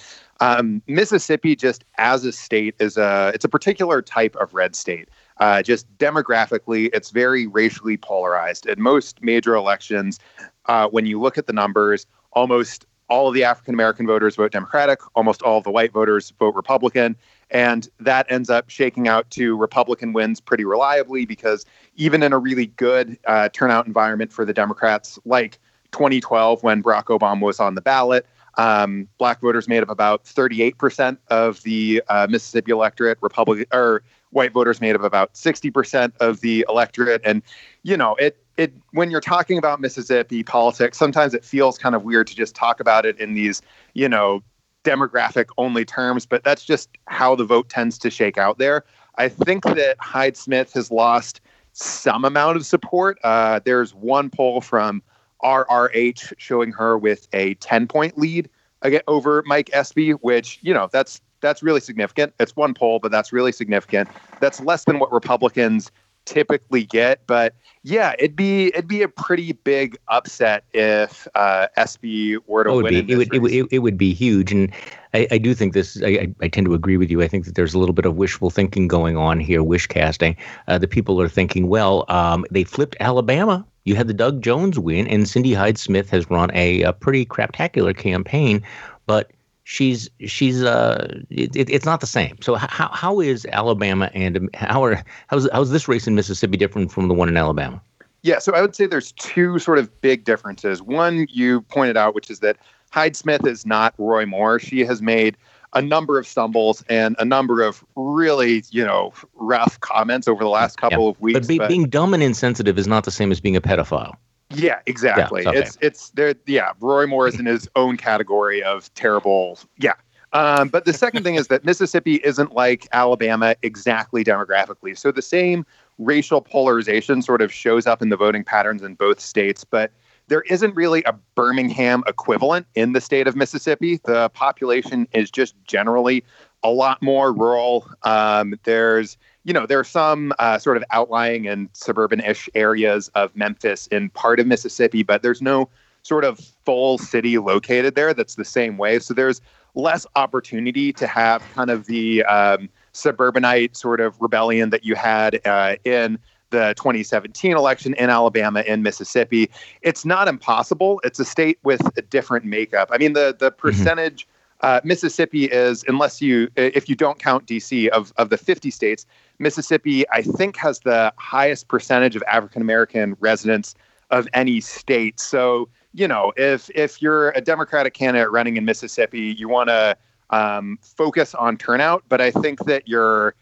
Um, 0.43 0.83
Mississippi, 0.89 1.55
just 1.55 1.85
as 1.99 2.25
a 2.25 2.33
state, 2.33 2.75
is 2.81 2.97
a 2.97 3.31
it's 3.33 3.45
a 3.45 3.49
particular 3.49 4.03
type 4.03 4.35
of 4.37 4.55
red 4.55 4.75
state. 4.75 5.09
Uh, 5.37 5.63
just 5.63 5.87
demographically, 5.99 6.91
it's 6.93 7.11
very 7.11 7.47
racially 7.47 7.97
polarized. 7.97 8.67
In 8.67 8.83
most 8.83 9.23
major 9.23 9.55
elections, 9.55 10.19
uh, 10.67 10.89
when 10.89 11.07
you 11.07 11.21
look 11.21 11.39
at 11.39 11.47
the 11.47 11.53
numbers, 11.53 12.07
almost 12.33 12.87
all 13.09 13.29
of 13.29 13.35
the 13.35 13.45
African 13.45 13.73
American 13.73 14.05
voters 14.05 14.35
vote 14.35 14.51
Democratic, 14.51 14.99
almost 15.15 15.43
all 15.43 15.59
of 15.59 15.65
the 15.65 15.71
white 15.71 15.93
voters 15.93 16.33
vote 16.41 16.57
Republican. 16.57 17.15
And 17.53 17.89
that 18.01 18.27
ends 18.29 18.51
up 18.51 18.69
shaking 18.69 19.07
out 19.07 19.31
to 19.31 19.57
Republican 19.57 20.13
wins 20.13 20.41
pretty 20.41 20.65
reliably 20.65 21.25
because 21.25 21.65
even 21.95 22.21
in 22.25 22.33
a 22.33 22.39
really 22.39 22.67
good 22.67 23.17
uh, 23.29 23.49
turnout 23.51 23.87
environment 23.87 24.33
for 24.33 24.45
the 24.45 24.53
Democrats, 24.53 25.21
like 25.25 25.61
2012 25.93 26.65
when 26.65 26.83
Barack 26.83 27.05
Obama 27.05 27.43
was 27.43 27.61
on 27.61 27.77
the 27.77 27.83
ballot, 27.83 28.27
um, 28.59 29.09
black 29.19 29.41
voters 29.41 29.69
made 29.69 29.83
up 29.83 29.91
about 29.91 30.25
38% 30.25 31.17
of 31.29 31.63
the 31.63 32.03
uh, 32.09 32.27
Mississippi 32.29 32.73
electorate. 32.73 33.19
Republican 33.21 33.67
or 33.73 34.03
white 34.31 34.53
voters 34.53 34.81
made 34.81 34.95
up 34.95 35.03
about 35.03 35.35
60% 35.35 36.13
of 36.21 36.41
the 36.41 36.65
electorate. 36.69 37.21
And 37.25 37.43
you 37.83 37.97
know, 37.97 38.15
it 38.17 38.39
it 38.57 38.73
when 38.93 39.11
you're 39.11 39.21
talking 39.21 39.59
about 39.59 39.81
Mississippi 39.81 40.43
politics, 40.43 40.99
sometimes 40.99 41.35
it 41.35 41.45
feels 41.45 41.79
kind 41.79 41.95
of 41.95 42.03
weird 42.03 42.27
to 42.29 42.35
just 42.35 42.55
talk 42.55 42.81
about 42.81 43.07
it 43.07 43.19
in 43.19 43.35
these, 43.35 43.63
you 43.95 44.09
know, 44.09 44.43
demographic 44.85 45.47
only 45.59 45.85
terms, 45.85 46.27
but 46.27 46.43
that's 46.45 46.65
just 46.65 46.91
how 47.07 47.35
the 47.35 47.45
vote 47.45 47.69
tends 47.69 47.99
to 47.99 48.11
shake 48.11 48.37
out 48.37 48.59
there. 48.59 48.85
I 49.17 49.29
think 49.29 49.65
that 49.65 49.97
Hyde 50.01 50.37
Smith 50.37 50.73
has 50.73 50.91
lost 50.91 51.41
some 51.73 52.25
amount 52.25 52.57
of 52.57 52.67
support. 52.67 53.19
Uh, 53.23 53.61
there's 53.65 53.95
one 53.95 54.29
poll 54.29 54.61
from 54.61 55.03
RRH 55.43 56.35
showing 56.37 56.73
her 56.73 56.99
with 56.99 57.29
a 57.33 57.55
10 57.55 57.87
point 57.87 58.19
lead 58.19 58.49
again 58.83 59.03
over 59.09 59.43
Mike 59.47 59.71
Espy, 59.73 60.13
which, 60.13 60.59
you 60.63 60.75
know, 60.75 60.89
that's 60.93 61.21
that's 61.41 61.63
really 61.63 61.81
significant. 61.81 62.33
It's 62.41 62.57
one 62.57 62.73
poll, 62.73 63.01
but 63.01 63.11
that's 63.11 63.33
really 63.33 63.53
significant. 63.53 64.09
That's 64.41 64.61
less 64.61 64.85
than 64.85 64.99
what 64.99 65.13
Republicans 65.13 65.91
typically 66.25 66.85
get. 66.85 67.27
But 67.27 67.55
yeah, 67.83 68.15
it'd 68.19 68.37
be 68.37 68.69
it'd 68.69 68.89
be 68.89 69.03
a 69.03 69.09
pretty 69.09 69.53
big 69.53 69.97
upset 70.09 70.65
if 70.73 71.27
uh, 71.35 71.67
Espy 71.77 72.37
were 72.47 72.65
to 72.65 72.71
oh, 72.71 72.83
win. 72.83 73.07
Be, 73.07 73.13
it, 73.13 73.17
would, 73.17 73.35
it, 73.35 73.39
would, 73.41 73.53
it 73.73 73.79
would 73.81 73.99
be 73.99 74.15
huge, 74.15 74.53
and 74.53 74.73
I, 75.15 75.27
I 75.33 75.39
do 75.39 75.55
think 75.55 75.75
this. 75.75 76.01
I, 76.03 76.33
I, 76.41 76.49
tend 76.49 76.67
to 76.67 76.75
agree 76.75 76.97
with 76.97 77.11
you. 77.11 77.23
I 77.23 77.29
think 77.29 77.45
that 77.47 77.55
there's 77.55 77.75
a 77.75 77.79
little 77.79 77.93
bit 77.93 78.07
of 78.07 78.17
wishful 78.17 78.51
thinking 78.51 78.89
going 78.89 79.17
on 79.17 79.41
here, 79.41 79.63
wish 79.63 79.87
casting. 79.87 80.37
Uh, 80.69 80.79
the 80.79 80.89
people 80.89 81.21
are 81.21 81.29
thinking, 81.29 81.69
well, 81.69 82.05
um, 82.09 82.47
they 82.51 82.65
flipped 82.65 82.97
Alabama. 83.01 83.67
You 83.85 83.97
had 83.97 84.09
the 84.09 84.15
Doug 84.15 84.43
Jones 84.43 84.79
win, 84.79 85.07
and 85.09 85.29
Cindy 85.29 85.55
Hyde 85.55 85.79
Smith 85.79 86.11
has 86.11 86.31
run 86.31 86.51
a, 86.55 86.83
a 86.83 86.93
pretty 86.93 87.27
craptacular 87.27 87.97
campaign, 87.97 88.63
but 89.07 89.33
she's 89.65 90.09
she's 90.27 90.63
uh 90.63 91.21
it, 91.31 91.55
it, 91.55 91.71
it's 91.71 91.85
not 91.85 92.01
the 92.01 92.07
same. 92.07 92.37
So 92.41 92.55
how 92.55 92.89
how 92.93 93.21
is 93.21 93.47
Alabama 93.47 94.11
and 94.15 94.49
how 94.55 94.85
are 94.85 95.03
how's 95.29 95.49
how's 95.53 95.71
this 95.71 95.89
race 95.89 96.07
in 96.07 96.15
Mississippi 96.15 96.57
different 96.57 96.93
from 96.93 97.09
the 97.09 97.15
one 97.15 97.29
in 97.29 97.37
Alabama? 97.37 97.81
Yeah, 98.23 98.39
so 98.39 98.53
I 98.53 98.61
would 98.61 98.77
say 98.77 98.87
there's 98.87 99.13
two 99.13 99.59
sort 99.59 99.79
of 99.79 100.01
big 100.01 100.25
differences. 100.25 100.81
One 100.81 101.27
you 101.29 101.63
pointed 101.63 101.97
out, 101.97 102.15
which 102.15 102.31
is 102.31 102.39
that 102.39 102.57
Hyde 102.93 103.17
Smith 103.17 103.45
is 103.47 103.67
not 103.67 103.95
Roy 103.99 104.27
Moore. 104.27 104.61
She 104.61 104.85
has 104.85 105.03
made 105.03 105.37
a 105.75 105.83
number 105.83 106.19
of 106.19 106.27
stumbles 106.27 106.85
and 106.89 107.17
a 107.19 107.25
number 107.25 107.63
of 107.63 107.85
really, 107.97 108.63
you 108.71 108.85
know, 108.85 109.13
rough 109.35 109.81
comments 109.81 110.29
over 110.29 110.45
the 110.45 110.51
last 110.51 110.77
couple 110.77 111.05
yeah. 111.05 111.11
of 111.11 111.21
weeks. 111.21 111.41
But, 111.41 111.49
be, 111.49 111.59
but, 111.59 111.69
being 111.69 111.89
dumb 111.89 112.15
and 112.15 112.23
insensitive 112.23 112.79
is 112.79 112.87
not 112.87 113.05
the 113.05 113.11
same 113.11 113.33
as 113.33 113.41
being 113.41 113.57
a 113.57 113.61
pedophile. 113.61 114.15
Yeah, 114.51 114.81
exactly. 114.87 115.43
Yeah, 115.43 115.51
okay. 115.51 115.59
It's 115.61 115.79
it's 115.81 116.11
there. 116.11 116.35
Yeah, 116.47 116.73
Roy 116.81 117.07
Moore 117.07 117.27
is 117.27 117.39
in 117.39 117.47
his 117.47 117.69
own 117.77 117.97
category 117.97 118.63
of 118.63 118.93
terrible. 118.95 119.59
Yeah. 119.79 119.95
Um, 120.35 120.69
but 120.69 120.87
the 120.87 120.93
second 120.95 121.25
thing 121.25 121.35
is 121.35 121.49
that 121.49 121.65
Mississippi 121.65 122.17
isn't 122.25 122.53
like 122.53 122.89
Alabama 122.93 123.55
exactly 123.63 124.25
demographically. 124.25 124.97
So 124.97 125.13
the 125.13 125.23
same 125.23 125.67
racial 125.99 126.41
polarization 126.41 127.21
sort 127.21 127.43
of 127.43 127.53
shows 127.53 127.87
up 127.87 128.01
in 128.01 128.09
the 128.09 128.17
voting 128.17 128.43
patterns 128.43 128.83
in 128.83 128.95
both 128.95 129.21
states, 129.21 129.63
but 129.63 129.93
there 130.33 130.41
isn't 130.49 130.75
really 130.75 131.03
a 131.03 131.13
Birmingham 131.35 132.03
equivalent 132.07 132.67
in 132.75 132.95
the 132.95 133.03
state 133.03 133.27
of 133.27 133.37
Mississippi. 133.37 134.01
The 134.05 134.31
population 134.31 135.07
is 135.13 135.31
just 135.31 135.55
generally 135.67 136.25
a 136.63 136.71
lot 136.71 137.03
more 137.03 137.35
rural. 137.35 137.87
Um, 138.05 138.59
there's 138.65 139.19
you 139.45 139.53
know, 139.53 139.67
there 139.67 139.79
are 139.79 139.85
some 139.85 140.33
uh, 140.39 140.57
sort 140.57 140.79
of 140.79 140.85
outlying 140.91 141.47
and 141.47 141.69
suburban-ish 141.75 142.49
areas 142.55 143.09
of 143.15 143.37
Memphis 143.37 143.89
in 143.89 144.09
part 144.09 144.41
of 144.41 144.47
Mississippi, 144.47 145.03
but 145.03 145.21
there's 145.21 145.43
no 145.43 145.69
sort 146.01 146.25
of 146.25 146.41
full 146.65 146.97
city 146.97 147.37
located 147.37 147.95
there 147.95 148.15
that's 148.15 148.37
the 148.37 148.45
same 148.45 148.79
way. 148.79 149.01
So 149.01 149.13
there's 149.13 149.43
less 149.75 150.07
opportunity 150.17 150.95
to 150.95 151.07
have 151.07 151.43
kind 151.53 151.69
of 151.69 151.85
the 151.87 152.25
um, 152.25 152.71
suburbanite 152.93 153.77
sort 153.77 154.01
of 154.01 154.19
rebellion 154.19 154.71
that 154.71 154.83
you 154.83 154.95
had 154.95 155.47
uh, 155.47 155.77
in 155.85 156.19
the 156.53 156.75
2017 156.77 157.57
election 157.57 157.95
in 157.95 158.09
Alabama 158.09 158.61
and 158.61 158.85
Mississippi. 158.85 159.51
It's 159.83 160.05
not 160.05 160.29
impossible. 160.29 161.01
It's 161.03 161.19
a 161.19 161.25
state 161.25 161.59
with 161.65 161.83
a 161.99 162.03
different 162.03 162.45
makeup. 162.45 162.91
I 162.93 162.99
mean, 162.99 163.15
the 163.15 163.35
the 163.37 163.51
mm-hmm. 163.51 163.61
percentage. 163.61 164.23
Mm-hmm 164.23 164.29
uh, 164.63 164.81
Mississippi 164.85 165.47
is, 165.47 165.85
unless 165.89 166.23
you, 166.23 166.49
if 166.55 166.89
you 166.89 166.95
don't 166.95 167.19
count 167.19 167.47
DC, 167.47 167.89
of, 167.89 168.13
of 168.17 168.31
the 168.31 168.39
50 168.39 168.71
states, 168.71 169.07
Mississippi, 169.41 170.09
I 170.11 170.23
think, 170.23 170.57
has 170.57 170.81
the 170.81 171.13
highest 171.17 171.67
percentage 171.67 172.15
of 172.15 172.23
African 172.29 172.63
American 172.63 173.17
residents 173.19 173.75
of 174.11 174.29
any 174.35 174.61
state. 174.61 175.19
So, 175.19 175.69
you 175.95 176.07
know, 176.07 176.33
if 176.37 176.71
if 176.77 177.03
you're 177.03 177.31
a 177.31 177.41
Democratic 177.41 177.95
candidate 177.95 178.31
running 178.31 178.57
in 178.57 178.65
Mississippi, 178.65 179.35
you 179.37 179.49
want 179.49 179.69
to 179.69 179.97
um, 180.31 180.79
focus 180.81 181.35
on 181.35 181.57
turnout. 181.57 182.05
But 182.09 182.21
I 182.21 182.31
think 182.31 182.65
that 182.67 182.87
your 182.87 183.35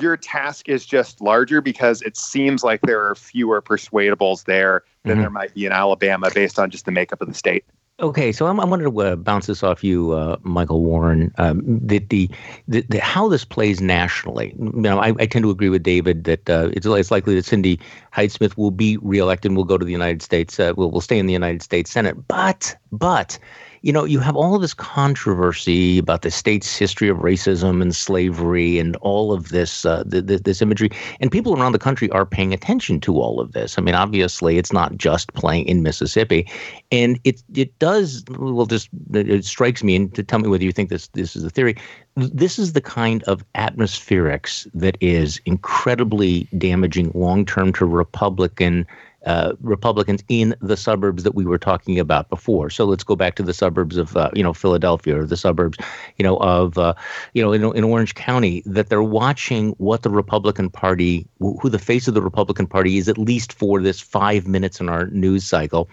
your 0.00 0.16
task 0.16 0.68
is 0.68 0.84
just 0.84 1.20
larger 1.20 1.60
because 1.60 2.02
it 2.02 2.16
seems 2.16 2.62
like 2.62 2.80
there 2.82 3.06
are 3.06 3.14
fewer 3.14 3.62
persuadables 3.62 4.44
there 4.44 4.82
than 5.02 5.12
mm-hmm. 5.12 5.20
there 5.22 5.30
might 5.30 5.54
be 5.54 5.66
in 5.66 5.72
Alabama 5.72 6.30
based 6.34 6.58
on 6.58 6.70
just 6.70 6.84
the 6.84 6.92
makeup 6.92 7.20
of 7.20 7.28
the 7.28 7.34
state. 7.34 7.64
Okay, 7.98 8.30
so 8.30 8.46
I'm, 8.46 8.60
I 8.60 8.66
wanted 8.66 8.84
to 8.84 9.00
uh, 9.00 9.16
bounce 9.16 9.46
this 9.46 9.62
off 9.62 9.82
you, 9.82 10.12
uh, 10.12 10.36
Michael 10.42 10.82
Warren. 10.82 11.32
Um, 11.38 11.62
that 11.64 12.10
the, 12.10 12.28
the, 12.68 12.82
the, 12.82 13.00
how 13.00 13.26
this 13.26 13.46
plays 13.46 13.80
nationally. 13.80 14.54
You 14.58 14.70
know, 14.74 14.98
I, 14.98 15.14
I 15.18 15.24
tend 15.24 15.44
to 15.44 15.50
agree 15.50 15.70
with 15.70 15.82
David 15.82 16.24
that 16.24 16.50
uh, 16.50 16.68
it's, 16.74 16.84
it's 16.84 17.10
likely 17.10 17.34
that 17.36 17.46
Cindy 17.46 17.80
Hyde 18.10 18.32
Smith 18.32 18.58
will 18.58 18.70
be 18.70 18.98
reelected 18.98 19.50
and 19.50 19.56
will 19.56 19.64
go 19.64 19.78
to 19.78 19.84
the 19.84 19.92
United 19.92 20.20
States. 20.20 20.60
Uh, 20.60 20.74
will 20.76 20.90
will 20.90 21.00
stay 21.00 21.18
in 21.18 21.24
the 21.24 21.32
United 21.32 21.62
States 21.62 21.90
Senate. 21.90 22.28
But 22.28 22.76
but 22.92 23.38
you 23.86 23.92
know, 23.92 24.04
you 24.04 24.18
have 24.18 24.34
all 24.34 24.56
of 24.56 24.62
this 24.62 24.74
controversy 24.74 25.98
about 25.98 26.22
the 26.22 26.30
state's 26.32 26.76
history 26.76 27.08
of 27.08 27.18
racism 27.18 27.80
and 27.80 27.94
slavery 27.94 28.80
and 28.80 28.96
all 28.96 29.32
of 29.32 29.50
this 29.50 29.84
uh, 29.84 30.02
th- 30.10 30.26
th- 30.26 30.42
this 30.42 30.60
imagery, 30.60 30.90
and 31.20 31.30
people 31.30 31.56
around 31.56 31.70
the 31.70 31.78
country 31.78 32.10
are 32.10 32.26
paying 32.26 32.52
attention 32.52 33.00
to 33.02 33.20
all 33.20 33.40
of 33.40 33.52
this. 33.52 33.78
I 33.78 33.82
mean, 33.82 33.94
obviously, 33.94 34.58
it's 34.58 34.72
not 34.72 34.96
just 34.96 35.32
playing 35.34 35.66
in 35.66 35.84
Mississippi, 35.84 36.50
and 36.90 37.20
it 37.22 37.44
it 37.54 37.78
does. 37.78 38.24
Well, 38.30 38.66
just 38.66 38.88
it 39.12 39.44
strikes 39.44 39.84
me, 39.84 39.94
and 39.94 40.12
to 40.16 40.24
tell 40.24 40.40
me 40.40 40.48
whether 40.48 40.64
you 40.64 40.72
think 40.72 40.88
this 40.88 41.06
this 41.08 41.36
is 41.36 41.44
a 41.44 41.50
theory. 41.50 41.76
This 42.16 42.58
is 42.58 42.72
the 42.72 42.80
kind 42.80 43.22
of 43.24 43.44
atmospherics 43.54 44.66
that 44.74 44.98
is 45.00 45.40
incredibly 45.44 46.48
damaging 46.58 47.12
long 47.14 47.46
term 47.46 47.72
to 47.74 47.86
Republican 47.86 48.84
uh, 49.26 49.54
Republicans 49.60 50.22
in 50.28 50.54
the 50.60 50.76
suburbs 50.76 51.24
that 51.24 51.34
we 51.34 51.44
were 51.44 51.58
talking 51.58 51.98
about 51.98 52.28
before. 52.30 52.70
So 52.70 52.84
let's 52.84 53.02
go 53.02 53.16
back 53.16 53.34
to 53.36 53.42
the 53.42 53.52
suburbs 53.52 53.96
of 53.96 54.16
uh, 54.16 54.30
you 54.32 54.42
know 54.42 54.52
Philadelphia 54.52 55.20
or 55.20 55.26
the 55.26 55.36
suburbs 55.36 55.76
you 56.16 56.22
know 56.22 56.36
of 56.38 56.78
uh, 56.78 56.94
you 57.34 57.42
know 57.42 57.52
in, 57.52 57.64
in 57.76 57.84
Orange 57.84 58.14
County 58.14 58.62
that 58.66 58.88
they're 58.88 59.02
watching 59.02 59.70
what 59.78 60.02
the 60.02 60.10
Republican 60.10 60.70
Party, 60.70 61.26
who 61.40 61.68
the 61.68 61.78
face 61.78 62.06
of 62.06 62.14
the 62.14 62.22
Republican 62.22 62.66
Party 62.66 62.98
is, 62.98 63.08
at 63.08 63.18
least 63.18 63.52
for 63.52 63.80
this 63.80 64.00
five 64.00 64.46
minutes 64.46 64.80
in 64.80 64.88
our 64.88 65.06
news 65.08 65.44
cycle, 65.44 65.88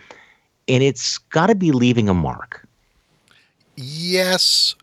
and 0.67 0.83
it's 0.83 1.17
got 1.17 1.47
to 1.47 1.55
be 1.55 1.71
leaving 1.71 2.07
a 2.07 2.13
mark. 2.13 2.67
Yes, 3.75 4.75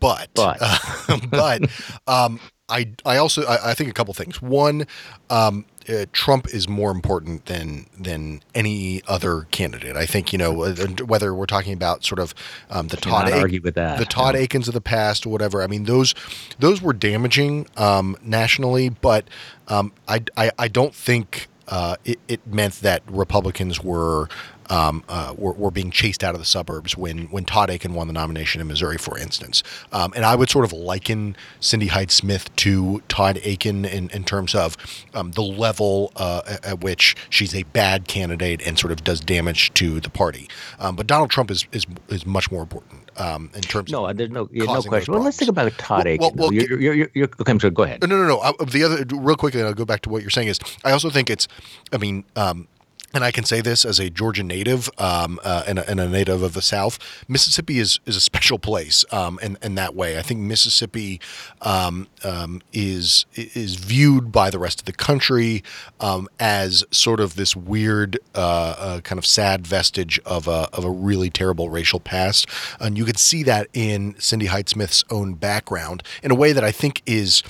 but 0.00 0.30
but 0.34 0.58
but 1.30 1.68
um, 2.06 2.40
I 2.70 2.90
I 3.04 3.18
also 3.18 3.44
I, 3.44 3.72
I, 3.72 3.74
think 3.74 3.90
a 3.90 3.92
couple 3.92 4.14
things. 4.14 4.40
One. 4.40 4.86
Um, 5.28 5.66
uh, 5.88 6.06
Trump 6.12 6.48
is 6.52 6.68
more 6.68 6.90
important 6.90 7.46
than 7.46 7.86
than 7.98 8.42
any 8.54 9.02
other 9.06 9.46
candidate. 9.50 9.96
I 9.96 10.06
think 10.06 10.32
you 10.32 10.38
know 10.38 10.62
uh, 10.62 10.74
whether 11.06 11.34
we're 11.34 11.46
talking 11.46 11.72
about 11.72 12.04
sort 12.04 12.18
of 12.18 12.34
um, 12.70 12.88
the 12.88 12.96
Todd 12.96 13.30
argue 13.32 13.60
with 13.62 13.74
that. 13.74 13.98
the 13.98 14.04
Todd 14.04 14.34
no. 14.34 14.40
Akins 14.40 14.68
of 14.68 14.74
the 14.74 14.80
past 14.80 15.26
or 15.26 15.30
whatever. 15.30 15.62
I 15.62 15.66
mean 15.66 15.84
those 15.84 16.14
those 16.58 16.82
were 16.82 16.92
damaging 16.92 17.66
um, 17.76 18.16
nationally, 18.22 18.88
but 18.88 19.28
um, 19.68 19.92
I, 20.06 20.22
I, 20.36 20.50
I 20.58 20.68
don't 20.68 20.94
think 20.94 21.48
uh, 21.68 21.96
it, 22.04 22.18
it 22.28 22.46
meant 22.46 22.74
that 22.80 23.02
Republicans 23.08 23.82
were 23.82 24.28
um, 24.70 25.04
uh, 25.08 25.34
were, 25.36 25.52
were, 25.52 25.70
being 25.70 25.90
chased 25.90 26.24
out 26.24 26.34
of 26.34 26.40
the 26.40 26.46
suburbs 26.46 26.96
when 26.96 27.24
when 27.26 27.44
Todd 27.44 27.70
Akin 27.70 27.94
won 27.94 28.06
the 28.06 28.12
nomination 28.12 28.60
in 28.60 28.66
Missouri, 28.66 28.98
for 28.98 29.18
instance. 29.18 29.62
Um, 29.92 30.12
and 30.16 30.24
I 30.24 30.34
would 30.34 30.50
sort 30.50 30.64
of 30.64 30.72
liken 30.72 31.36
Cindy 31.60 31.86
Hyde 31.88 32.10
Smith 32.10 32.54
to 32.56 33.02
Todd 33.08 33.38
Akin 33.44 33.84
in, 33.84 34.10
in 34.10 34.24
terms 34.24 34.54
of 34.54 34.76
um, 35.14 35.32
the 35.32 35.42
level 35.42 36.12
uh, 36.16 36.56
at 36.62 36.80
which 36.82 37.16
she's 37.30 37.54
a 37.54 37.62
bad 37.64 38.08
candidate 38.08 38.66
and 38.66 38.78
sort 38.78 38.92
of 38.92 39.04
does 39.04 39.20
damage 39.20 39.72
to 39.74 40.00
the 40.00 40.10
party. 40.10 40.48
Um, 40.78 40.96
but 40.96 41.06
Donald 41.06 41.30
Trump 41.30 41.50
is 41.50 41.66
is, 41.72 41.86
is 42.08 42.26
much 42.26 42.50
more 42.50 42.62
important. 42.62 43.10
Um, 43.16 43.50
in 43.54 43.62
terms 43.62 43.92
of 43.92 44.00
no, 44.00 44.12
there's 44.12 44.30
no 44.30 44.48
yeah, 44.52 44.64
no 44.64 44.82
question. 44.82 45.12
Well, 45.12 45.22
let's 45.22 45.36
think 45.36 45.50
about 45.50 45.72
Todd 45.78 46.06
Akin. 46.06 46.20
Well, 46.20 46.32
well, 46.34 46.52
you're, 46.52 46.80
you're, 46.80 46.94
you're, 46.94 47.10
you're, 47.14 47.28
okay, 47.40 47.50
I'm 47.50 47.58
sorry. 47.58 47.72
Go 47.72 47.82
ahead. 47.82 48.00
No, 48.02 48.16
no, 48.16 48.26
no. 48.26 48.38
I, 48.40 48.52
the 48.64 48.84
other, 48.84 49.04
real 49.16 49.36
quickly, 49.36 49.60
and 49.60 49.68
I'll 49.68 49.74
go 49.74 49.84
back 49.84 50.02
to 50.02 50.08
what 50.08 50.22
you're 50.22 50.30
saying 50.30 50.48
is, 50.48 50.60
I 50.84 50.92
also 50.92 51.10
think 51.10 51.28
it's, 51.28 51.48
I 51.92 51.96
mean, 51.96 52.24
um, 52.36 52.68
and 53.14 53.24
I 53.24 53.30
can 53.30 53.44
say 53.44 53.60
this 53.60 53.84
as 53.84 53.98
a 53.98 54.10
Georgia 54.10 54.42
native 54.42 54.90
um, 54.98 55.40
uh, 55.42 55.64
and, 55.66 55.78
a, 55.78 55.90
and, 55.90 55.98
a, 55.98 56.08
native 56.08 56.42
of 56.42 56.52
the 56.52 56.60
South, 56.60 56.98
Mississippi 57.26 57.78
is, 57.78 58.00
is 58.04 58.16
a 58.16 58.20
special 58.20 58.58
place 58.58 59.04
um, 59.10 59.38
in, 59.42 59.56
in 59.62 59.76
that 59.76 59.94
way. 59.94 60.18
I 60.18 60.22
think 60.22 60.40
Mississippi 60.40 61.20
um, 61.62 62.08
um 62.24 62.60
is 62.72 63.26
is 63.34 63.76
viewed 63.76 64.30
by 64.30 64.50
the 64.50 64.58
rest 64.58 64.80
of 64.80 64.84
the 64.84 64.92
country 64.92 65.62
um, 66.00 66.28
as 66.38 66.84
sort 66.90 67.20
of 67.20 67.36
this 67.36 67.56
weird, 67.56 68.18
uh, 68.34 68.74
uh, 68.78 69.00
kind 69.00 69.18
of 69.18 69.26
sad 69.26 69.66
vestige 69.66 70.18
of 70.20 70.46
a, 70.46 70.68
of 70.72 70.84
a 70.84 70.90
really 70.90 71.30
terrible 71.30 71.70
racial 71.70 72.00
past. 72.00 72.46
And 72.80 72.98
you 72.98 73.04
can 73.04 73.16
see 73.16 73.42
that 73.44 73.68
in 73.72 74.14
Cindy 74.18 74.46
Hyde-Smith's 74.46 75.04
own 75.10 75.34
background 75.34 76.02
in 76.22 76.30
a 76.30 76.34
way 76.34 76.52
that 76.52 76.64
I 76.64 76.72
think 76.72 77.02
is 77.06 77.42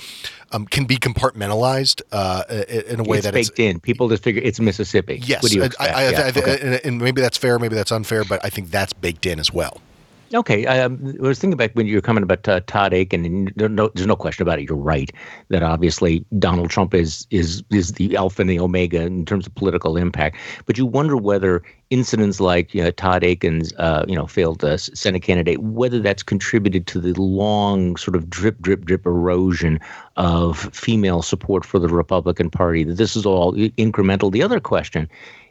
um, 0.51 0.65
can 0.65 0.85
be 0.85 0.97
compartmentalized 0.97 2.01
uh, 2.11 2.43
in 2.67 2.99
a 2.99 3.03
way 3.03 3.17
it's 3.17 3.25
that 3.25 3.33
baked 3.33 3.49
it's 3.51 3.59
in. 3.59 3.79
People 3.79 4.09
just 4.09 4.23
figure 4.23 4.41
it's 4.43 4.59
Mississippi. 4.59 5.21
Yes, 5.23 5.55
I, 5.55 5.69
I, 5.79 6.09
yeah. 6.09 6.21
I, 6.21 6.29
okay. 6.29 6.79
and 6.83 6.99
maybe 6.99 7.21
that's 7.21 7.37
fair, 7.37 7.59
maybe 7.59 7.75
that's 7.75 7.91
unfair, 7.91 8.23
but 8.23 8.43
I 8.43 8.49
think 8.49 8.71
that's 8.71 8.93
baked 8.93 9.25
in 9.25 9.39
as 9.39 9.53
well. 9.53 9.81
Okay, 10.31 10.67
um, 10.67 11.15
I 11.19 11.27
was 11.27 11.39
thinking 11.39 11.53
about 11.53 11.73
when 11.75 11.87
you 11.87 11.95
were 11.95 12.01
coming 12.01 12.21
about 12.21 12.47
uh, 12.47 12.59
Todd 12.67 12.93
Akin, 12.93 13.25
and 13.25 13.53
no, 13.57 13.87
there's 13.87 14.05
no 14.05 14.15
question 14.15 14.43
about 14.43 14.59
it. 14.59 14.69
You're 14.69 14.77
right 14.77 15.11
that 15.47 15.63
obviously 15.63 16.23
Donald 16.37 16.69
Trump 16.69 16.93
is 16.93 17.25
is 17.31 17.63
is 17.71 17.93
the 17.93 18.15
alpha 18.15 18.41
and 18.41 18.49
the 18.49 18.59
omega 18.59 19.01
in 19.01 19.25
terms 19.25 19.47
of 19.47 19.55
political 19.55 19.97
impact. 19.97 20.37
But 20.67 20.77
you 20.77 20.85
wonder 20.85 21.17
whether 21.17 21.63
incidents 21.89 22.39
like 22.39 22.75
you 22.75 22.83
know, 22.83 22.91
Todd 22.91 23.23
Akin's 23.23 23.73
uh, 23.77 24.05
you 24.07 24.15
know 24.15 24.27
failed 24.27 24.63
uh, 24.63 24.77
Senate 24.77 25.23
candidate, 25.23 25.59
whether 25.63 25.99
that's 25.99 26.21
contributed 26.21 26.85
to 26.87 26.99
the 26.99 27.19
long 27.19 27.97
sort 27.97 28.15
of 28.15 28.29
drip 28.29 28.61
drip 28.61 28.85
drip 28.85 29.07
erosion 29.07 29.79
of 30.15 30.59
female 30.75 31.23
support 31.23 31.65
for 31.65 31.79
the 31.79 31.87
Republican 31.87 32.51
Party. 32.51 32.83
That 32.83 32.97
this 32.97 33.15
is 33.15 33.25
all 33.25 33.53
incremental. 33.53 34.31
The 34.31 34.43
other 34.43 34.59
question 34.59 35.09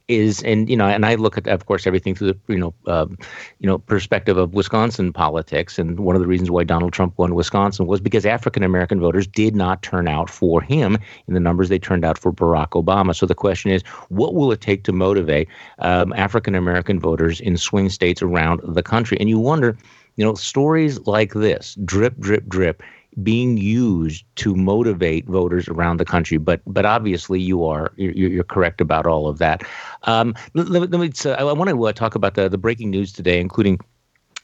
is 0.08 0.42
and 0.42 0.68
you 0.68 0.76
know 0.76 0.86
and 0.86 1.04
I 1.04 1.14
look 1.14 1.36
at 1.36 1.46
of 1.46 1.66
course 1.66 1.86
everything 1.86 2.14
through 2.14 2.32
the 2.32 2.38
you 2.52 2.58
know 2.58 2.74
um, 2.86 3.16
you 3.60 3.66
know 3.66 3.78
perspective 3.78 4.36
of 4.36 4.54
Wisconsin 4.54 5.12
politics 5.12 5.78
and 5.78 6.00
one 6.00 6.16
of 6.16 6.22
the 6.22 6.26
reasons 6.26 6.50
why 6.50 6.64
Donald 6.64 6.92
Trump 6.92 7.16
won 7.18 7.34
Wisconsin 7.34 7.86
was 7.86 8.00
because 8.00 8.24
African 8.24 8.62
American 8.62 9.00
voters 9.00 9.26
did 9.26 9.54
not 9.54 9.82
turn 9.82 10.08
out 10.08 10.30
for 10.30 10.60
him 10.60 10.98
in 11.26 11.34
the 11.34 11.40
numbers 11.40 11.68
they 11.68 11.78
turned 11.78 12.04
out 12.04 12.18
for 12.18 12.32
Barack 12.32 12.70
Obama. 12.70 13.14
So 13.14 13.26
the 13.26 13.34
question 13.34 13.70
is 13.70 13.82
what 14.08 14.34
will 14.34 14.50
it 14.50 14.60
take 14.60 14.84
to 14.84 14.92
motivate 14.92 15.48
um, 15.80 16.12
African 16.14 16.54
American 16.54 16.98
voters 16.98 17.40
in 17.40 17.56
swing 17.56 17.90
states 17.90 18.22
around 18.22 18.60
the 18.64 18.82
country? 18.82 19.18
And 19.20 19.28
you 19.28 19.38
wonder 19.38 19.76
you 20.16 20.24
know 20.24 20.34
stories 20.34 20.98
like 21.06 21.34
this 21.34 21.76
drip 21.84 22.18
drip 22.18 22.48
drip 22.48 22.82
being 23.22 23.56
used 23.56 24.24
to 24.36 24.54
motivate 24.54 25.26
voters 25.26 25.68
around 25.68 25.98
the 25.98 26.04
country. 26.04 26.38
But 26.38 26.60
but 26.66 26.84
obviously 26.84 27.40
you 27.40 27.64
are 27.64 27.92
you're, 27.96 28.12
you're 28.12 28.44
correct 28.44 28.80
about 28.80 29.06
all 29.06 29.26
of 29.28 29.38
that. 29.38 29.62
Um, 30.04 30.34
let, 30.54 30.68
let, 30.68 30.90
me. 30.90 31.10
I 31.26 31.42
want 31.44 31.70
to 31.70 31.86
uh, 31.86 31.92
talk 31.92 32.14
about 32.14 32.34
the 32.34 32.48
the 32.48 32.58
breaking 32.58 32.90
news 32.90 33.12
today, 33.12 33.40
including 33.40 33.80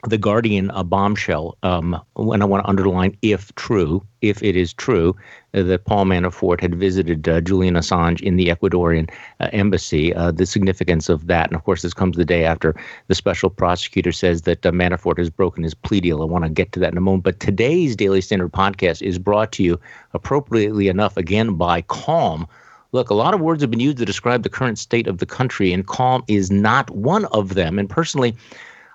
the 0.09 0.19
Guardian 0.19 0.71
a 0.71 0.85
bombshell, 0.85 1.57
um, 1.63 2.01
and 2.17 2.43
I 2.43 2.47
want 2.47 2.63
to 2.63 2.69
underline 2.69 3.17
if 3.23 3.55
true, 3.55 4.05
if 4.21 4.43
it 4.43 4.57
is 4.57 4.73
true, 4.73 5.17
uh, 5.55 5.63
that 5.63 5.85
Paul 5.85 6.05
Manafort 6.05 6.61
had 6.61 6.75
visited 6.75 7.29
uh, 7.29 7.41
Julian 7.41 7.75
Assange 7.75 8.21
in 8.21 8.37
the 8.37 8.49
Ecuadorian 8.49 9.11
uh, 9.41 9.49
embassy, 9.53 10.15
uh, 10.15 10.31
the 10.31 10.47
significance 10.47 11.09
of 11.09 11.27
that. 11.27 11.49
And 11.49 11.57
of 11.57 11.65
course, 11.65 11.83
this 11.83 11.95
comes 11.95 12.17
the 12.17 12.25
day 12.25 12.45
after 12.45 12.75
the 13.09 13.15
special 13.15 13.51
prosecutor 13.51 14.13
says 14.13 14.43
that 14.43 14.65
uh, 14.67 14.73
Manafort 14.73 15.19
has 15.19 15.31
broken 15.31 15.63
his 15.63 15.75
plea 15.75 16.01
deal. 16.01 16.23
I 16.23 16.27
want 16.27 16.45
to 16.45 16.51
get 16.51 16.73
to 16.73 16.81
that 16.81 16.93
in 16.93 16.99
a 16.99 17.03
moment. 17.03 17.25
But 17.25 17.41
today's 17.41 17.97
Daily 17.97 18.21
Standard 18.21 18.53
podcast 18.53 19.03
is 19.03 19.19
brought 19.19 19.53
to 19.53 19.63
you 19.63 19.81
appropriately 20.13 20.89
enough, 20.89 21.17
again, 21.17 21.55
by 21.55 21.83
Calm. 21.83 22.47
Look, 22.93 23.11
a 23.11 23.15
lot 23.15 23.35
of 23.35 23.41
words 23.41 23.63
have 23.63 23.71
been 23.71 23.81
used 23.81 23.99
to 23.99 24.05
describe 24.05 24.45
the 24.45 24.49
current 24.49 24.79
state 24.79 25.09
of 25.09 25.19
the 25.19 25.27
country, 25.27 25.73
and 25.73 25.87
Calm 25.87 26.23
is 26.29 26.51
not 26.51 26.91
one 26.91 27.25
of 27.27 27.55
them. 27.55 27.79
And 27.79 27.91
personally, 27.91 28.37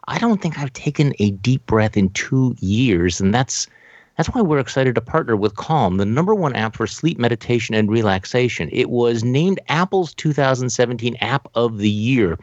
I 0.09 0.17
don't 0.17 0.41
think 0.41 0.57
I've 0.57 0.73
taken 0.73 1.13
a 1.19 1.29
deep 1.31 1.65
breath 1.67 1.95
in 1.95 2.09
two 2.09 2.55
years, 2.59 3.21
and 3.21 3.31
that's 3.33 3.67
that's 4.17 4.27
why 4.29 4.41
we're 4.41 4.59
excited 4.59 4.95
to 4.95 5.01
partner 5.01 5.37
with 5.37 5.55
Calm, 5.55 5.95
the 5.97 6.05
number 6.05 6.35
one 6.35 6.53
app 6.55 6.75
for 6.75 6.87
sleep 6.87 7.19
meditation 7.19 7.75
and 7.75 7.89
relaxation. 7.89 8.69
It 8.73 8.89
was 8.89 9.23
named 9.23 9.61
Apple's 9.69 10.13
2017 10.15 11.15
App 11.21 11.47
of 11.53 11.77
the 11.77 11.89
Year. 11.89 12.37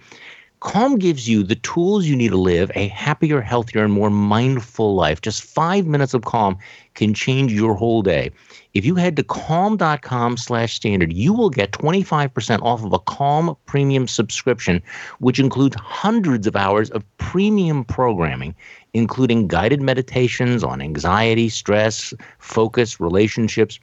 Calm 0.66 0.98
gives 0.98 1.28
you 1.28 1.44
the 1.44 1.54
tools 1.54 2.06
you 2.06 2.16
need 2.16 2.30
to 2.30 2.36
live 2.36 2.72
a 2.74 2.88
happier, 2.88 3.40
healthier, 3.40 3.84
and 3.84 3.92
more 3.92 4.10
mindful 4.10 4.96
life. 4.96 5.20
Just 5.20 5.44
five 5.44 5.86
minutes 5.86 6.12
of 6.12 6.24
calm 6.24 6.58
can 6.94 7.14
change 7.14 7.52
your 7.52 7.74
whole 7.74 8.02
day. 8.02 8.32
If 8.74 8.84
you 8.84 8.96
head 8.96 9.14
to 9.14 9.22
calm.com 9.22 10.36
slash 10.36 10.74
standard, 10.74 11.12
you 11.12 11.32
will 11.32 11.50
get 11.50 11.70
25% 11.70 12.62
off 12.62 12.82
of 12.84 12.92
a 12.92 12.98
Calm 12.98 13.56
premium 13.66 14.08
subscription, 14.08 14.82
which 15.20 15.38
includes 15.38 15.76
hundreds 15.76 16.48
of 16.48 16.56
hours 16.56 16.90
of 16.90 17.04
premium 17.18 17.84
programming, 17.84 18.52
including 18.92 19.46
guided 19.46 19.80
meditations 19.80 20.64
on 20.64 20.82
anxiety, 20.82 21.48
stress, 21.48 22.12
focus, 22.40 22.98
relationships, 22.98 23.78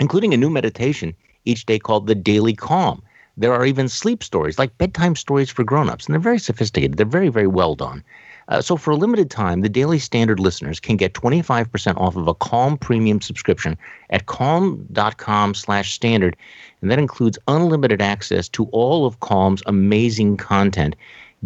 including 0.00 0.34
a 0.34 0.36
new 0.36 0.50
meditation 0.50 1.14
each 1.44 1.64
day 1.64 1.78
called 1.78 2.08
the 2.08 2.16
Daily 2.16 2.54
Calm. 2.54 3.00
There 3.38 3.54
are 3.54 3.64
even 3.64 3.88
sleep 3.88 4.24
stories, 4.24 4.58
like 4.58 4.76
bedtime 4.78 5.14
stories 5.14 5.48
for 5.48 5.62
grown-ups, 5.62 6.06
and 6.06 6.12
they're 6.12 6.20
very 6.20 6.40
sophisticated. 6.40 6.96
They're 6.96 7.06
very, 7.06 7.28
very 7.28 7.46
well 7.46 7.76
done. 7.76 8.02
Uh, 8.48 8.60
so 8.60 8.76
for 8.76 8.90
a 8.90 8.96
limited 8.96 9.30
time, 9.30 9.60
the 9.60 9.68
Daily 9.68 10.00
Standard 10.00 10.40
listeners 10.40 10.80
can 10.80 10.96
get 10.96 11.12
25% 11.12 11.96
off 11.98 12.16
of 12.16 12.26
a 12.26 12.34
Calm 12.34 12.76
premium 12.76 13.20
subscription 13.20 13.78
at 14.10 14.26
calm.com 14.26 15.54
slash 15.54 15.92
standard. 15.92 16.36
And 16.82 16.90
that 16.90 16.98
includes 16.98 17.38
unlimited 17.46 18.02
access 18.02 18.48
to 18.50 18.64
all 18.72 19.06
of 19.06 19.20
Calm's 19.20 19.62
amazing 19.66 20.36
content. 20.38 20.96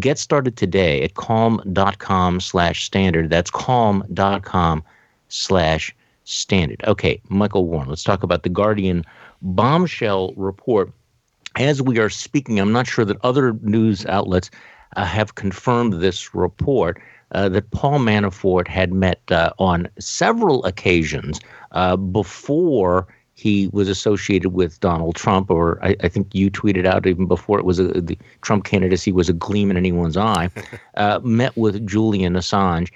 Get 0.00 0.16
started 0.16 0.56
today 0.56 1.02
at 1.02 1.14
calm.com 1.14 2.40
slash 2.40 2.84
standard. 2.84 3.28
That's 3.28 3.50
calm.com 3.50 4.82
slash 5.28 5.94
standard. 6.24 6.82
Okay, 6.86 7.20
Michael 7.28 7.66
Warren, 7.66 7.90
let's 7.90 8.04
talk 8.04 8.22
about 8.22 8.44
the 8.44 8.48
Guardian 8.48 9.04
bombshell 9.42 10.32
report. 10.36 10.90
As 11.56 11.82
we 11.82 11.98
are 11.98 12.10
speaking, 12.10 12.58
I'm 12.58 12.72
not 12.72 12.86
sure 12.86 13.04
that 13.04 13.18
other 13.22 13.54
news 13.62 14.06
outlets 14.06 14.50
uh, 14.96 15.04
have 15.04 15.34
confirmed 15.34 15.94
this 15.94 16.34
report. 16.34 17.00
Uh, 17.34 17.48
that 17.48 17.70
Paul 17.70 17.98
Manafort 17.98 18.68
had 18.68 18.92
met 18.92 19.18
uh, 19.30 19.54
on 19.58 19.88
several 19.98 20.62
occasions 20.66 21.40
uh, 21.70 21.96
before 21.96 23.06
he 23.34 23.68
was 23.72 23.88
associated 23.88 24.50
with 24.50 24.78
Donald 24.80 25.16
Trump, 25.16 25.50
or 25.50 25.82
I, 25.82 25.96
I, 26.02 26.08
think 26.08 26.34
you 26.34 26.50
tweeted 26.50 26.86
out 26.86 27.06
even 27.06 27.26
before 27.26 27.58
it 27.58 27.64
was 27.64 27.78
a, 27.78 27.84
the 27.84 28.18
Trump 28.42 28.64
candidacy 28.64 29.12
was 29.12 29.28
a 29.28 29.32
gleam 29.32 29.70
in 29.70 29.76
anyone's 29.76 30.16
eye, 30.16 30.50
uh, 30.96 31.20
met 31.22 31.56
with 31.56 31.86
Julian 31.86 32.34
Assange. 32.34 32.92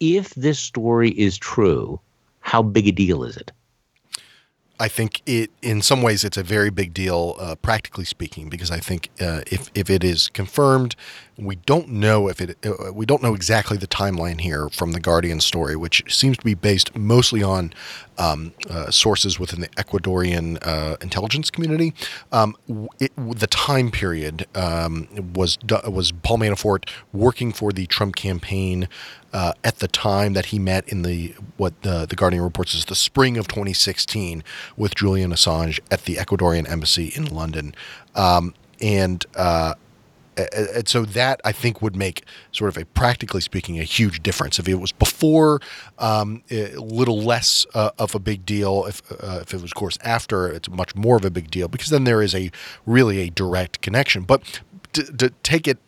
If 0.00 0.34
this 0.34 0.58
story 0.58 1.10
is 1.10 1.36
true, 1.36 2.00
how 2.40 2.62
big 2.62 2.88
a 2.88 2.92
deal 2.92 3.22
is 3.22 3.36
it? 3.36 3.52
I 4.80 4.88
think 4.88 5.22
it, 5.24 5.50
in 5.62 5.82
some 5.82 6.02
ways, 6.02 6.24
it's 6.24 6.36
a 6.36 6.42
very 6.42 6.70
big 6.70 6.92
deal, 6.92 7.36
uh, 7.38 7.54
practically 7.54 8.04
speaking, 8.04 8.48
because 8.48 8.72
I 8.72 8.80
think 8.80 9.08
uh, 9.20 9.42
if 9.46 9.70
if 9.74 9.88
it 9.88 10.02
is 10.02 10.28
confirmed, 10.28 10.96
we 11.36 11.56
don't 11.56 11.88
know 11.88 12.28
if 12.28 12.40
it 12.40 12.58
uh, 12.66 12.92
we 12.92 13.06
don't 13.06 13.22
know 13.22 13.34
exactly 13.34 13.76
the 13.76 13.86
timeline 13.86 14.40
here 14.40 14.68
from 14.68 14.90
the 14.90 14.98
Guardian 14.98 15.40
story, 15.40 15.76
which 15.76 16.02
seems 16.12 16.36
to 16.38 16.44
be 16.44 16.54
based 16.54 16.96
mostly 16.96 17.40
on 17.40 17.72
um, 18.18 18.52
uh, 18.68 18.90
sources 18.90 19.38
within 19.38 19.60
the 19.60 19.68
Ecuadorian 19.68 20.58
uh, 20.62 20.96
intelligence 21.00 21.50
community. 21.50 21.94
Um, 22.32 22.56
it, 22.98 23.12
the 23.16 23.46
time 23.46 23.92
period 23.92 24.46
um, 24.56 25.06
was 25.34 25.56
was 25.86 26.10
Paul 26.10 26.38
Manafort 26.38 26.88
working 27.12 27.52
for 27.52 27.72
the 27.72 27.86
Trump 27.86 28.16
campaign 28.16 28.88
uh, 29.34 29.52
at 29.64 29.80
the 29.80 29.88
time 29.88 30.32
that 30.32 30.46
he 30.46 30.58
met 30.60 30.88
in 30.88 31.02
the 31.02 31.34
what 31.56 31.82
the, 31.82 32.06
the 32.06 32.14
Guardian 32.14 32.42
reports 32.42 32.72
is 32.72 32.84
the 32.86 32.94
spring 32.94 33.36
of 33.36 33.48
2016 33.48 34.44
with 34.76 34.94
Julian 34.94 35.32
Assange 35.32 35.80
at 35.90 36.04
the 36.04 36.14
Ecuadorian 36.14 36.70
embassy 36.70 37.12
in 37.14 37.26
London, 37.26 37.74
um, 38.14 38.54
and. 38.80 39.26
Uh, 39.36 39.74
and 40.36 40.88
so 40.88 41.04
that 41.04 41.40
I 41.44 41.52
think 41.52 41.80
would 41.80 41.94
make 41.94 42.24
sort 42.50 42.68
of 42.68 42.76
a 42.76 42.84
practically 42.86 43.40
speaking 43.40 43.78
a 43.78 43.84
huge 43.84 44.20
difference. 44.20 44.58
If 44.58 44.68
it 44.68 44.74
was 44.74 44.90
before, 44.90 45.60
um, 46.00 46.42
a 46.50 46.74
little 46.74 47.20
less 47.22 47.64
uh, 47.72 47.90
of 48.00 48.16
a 48.16 48.18
big 48.18 48.44
deal. 48.44 48.84
If 48.84 49.00
uh, 49.12 49.38
if 49.42 49.54
it 49.54 49.62
was, 49.62 49.70
of 49.70 49.74
course, 49.76 49.96
after, 50.02 50.48
it's 50.48 50.68
much 50.68 50.96
more 50.96 51.16
of 51.16 51.24
a 51.24 51.30
big 51.30 51.52
deal 51.52 51.68
because 51.68 51.90
then 51.90 52.02
there 52.02 52.20
is 52.20 52.34
a 52.34 52.50
really 52.84 53.20
a 53.20 53.30
direct 53.30 53.80
connection. 53.80 54.24
But 54.24 54.60
to, 54.94 55.04
to 55.04 55.30
take 55.44 55.68
it 55.68 55.78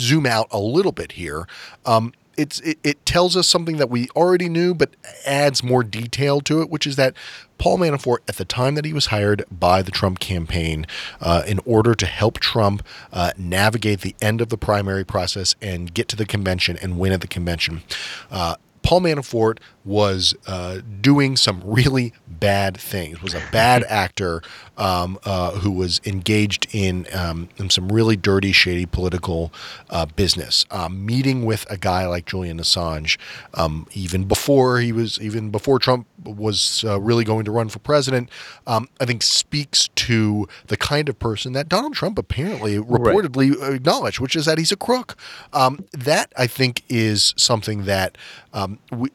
zoom 0.00 0.26
out 0.26 0.48
a 0.50 0.58
little 0.58 0.92
bit 0.92 1.12
here. 1.12 1.46
Um, 1.84 2.12
it's 2.36 2.60
it, 2.60 2.78
it 2.84 3.04
tells 3.06 3.36
us 3.36 3.48
something 3.48 3.76
that 3.78 3.90
we 3.90 4.08
already 4.10 4.48
knew, 4.48 4.74
but 4.74 4.90
adds 5.26 5.62
more 5.62 5.82
detail 5.82 6.40
to 6.42 6.60
it, 6.60 6.70
which 6.70 6.86
is 6.86 6.96
that 6.96 7.14
Paul 7.58 7.78
Manafort, 7.78 8.18
at 8.28 8.36
the 8.36 8.44
time 8.44 8.74
that 8.74 8.84
he 8.84 8.92
was 8.92 9.06
hired 9.06 9.44
by 9.50 9.82
the 9.82 9.90
Trump 9.90 10.18
campaign 10.18 10.86
uh, 11.20 11.42
in 11.46 11.60
order 11.64 11.94
to 11.94 12.06
help 12.06 12.38
Trump 12.38 12.82
uh, 13.12 13.32
navigate 13.36 14.00
the 14.00 14.14
end 14.20 14.40
of 14.40 14.50
the 14.50 14.58
primary 14.58 15.04
process 15.04 15.54
and 15.62 15.94
get 15.94 16.08
to 16.08 16.16
the 16.16 16.26
convention 16.26 16.76
and 16.82 16.98
win 16.98 17.12
at 17.12 17.20
the 17.20 17.28
convention, 17.28 17.82
uh, 18.30 18.56
Paul 18.86 19.00
Manafort 19.00 19.58
was 19.84 20.34
uh, 20.46 20.78
doing 21.00 21.36
some 21.36 21.60
really 21.64 22.12
bad 22.28 22.76
things. 22.76 23.20
Was 23.20 23.34
a 23.34 23.42
bad 23.50 23.84
actor 23.88 24.42
um, 24.76 25.18
uh, 25.24 25.52
who 25.52 25.70
was 25.70 26.00
engaged 26.04 26.66
in, 26.72 27.06
um, 27.12 27.48
in 27.56 27.70
some 27.70 27.88
really 27.88 28.16
dirty, 28.16 28.52
shady 28.52 28.86
political 28.86 29.52
uh, 29.90 30.06
business. 30.06 30.66
Um, 30.70 31.04
meeting 31.04 31.44
with 31.44 31.68
a 31.70 31.76
guy 31.76 32.06
like 32.06 32.26
Julian 32.26 32.58
Assange, 32.58 33.16
um, 33.54 33.86
even 33.92 34.24
before 34.24 34.78
he 34.80 34.92
was, 34.92 35.20
even 35.20 35.50
before 35.50 35.78
Trump 35.78 36.06
was 36.24 36.84
uh, 36.84 37.00
really 37.00 37.24
going 37.24 37.44
to 37.44 37.50
run 37.50 37.68
for 37.68 37.78
president, 37.78 38.28
um, 38.66 38.88
I 39.00 39.04
think 39.04 39.22
speaks 39.22 39.88
to 39.88 40.48
the 40.66 40.76
kind 40.76 41.08
of 41.08 41.18
person 41.18 41.52
that 41.54 41.68
Donald 41.68 41.94
Trump 41.94 42.18
apparently 42.18 42.76
reportedly 42.78 43.56
right. 43.56 43.74
acknowledged, 43.74 44.20
which 44.20 44.36
is 44.36 44.44
that 44.46 44.58
he's 44.58 44.72
a 44.72 44.76
crook. 44.76 45.16
Um, 45.52 45.84
that 45.92 46.32
I 46.36 46.46
think 46.46 46.82
is 46.88 47.34
something 47.36 47.84
that 47.84 48.18
we 48.90 49.10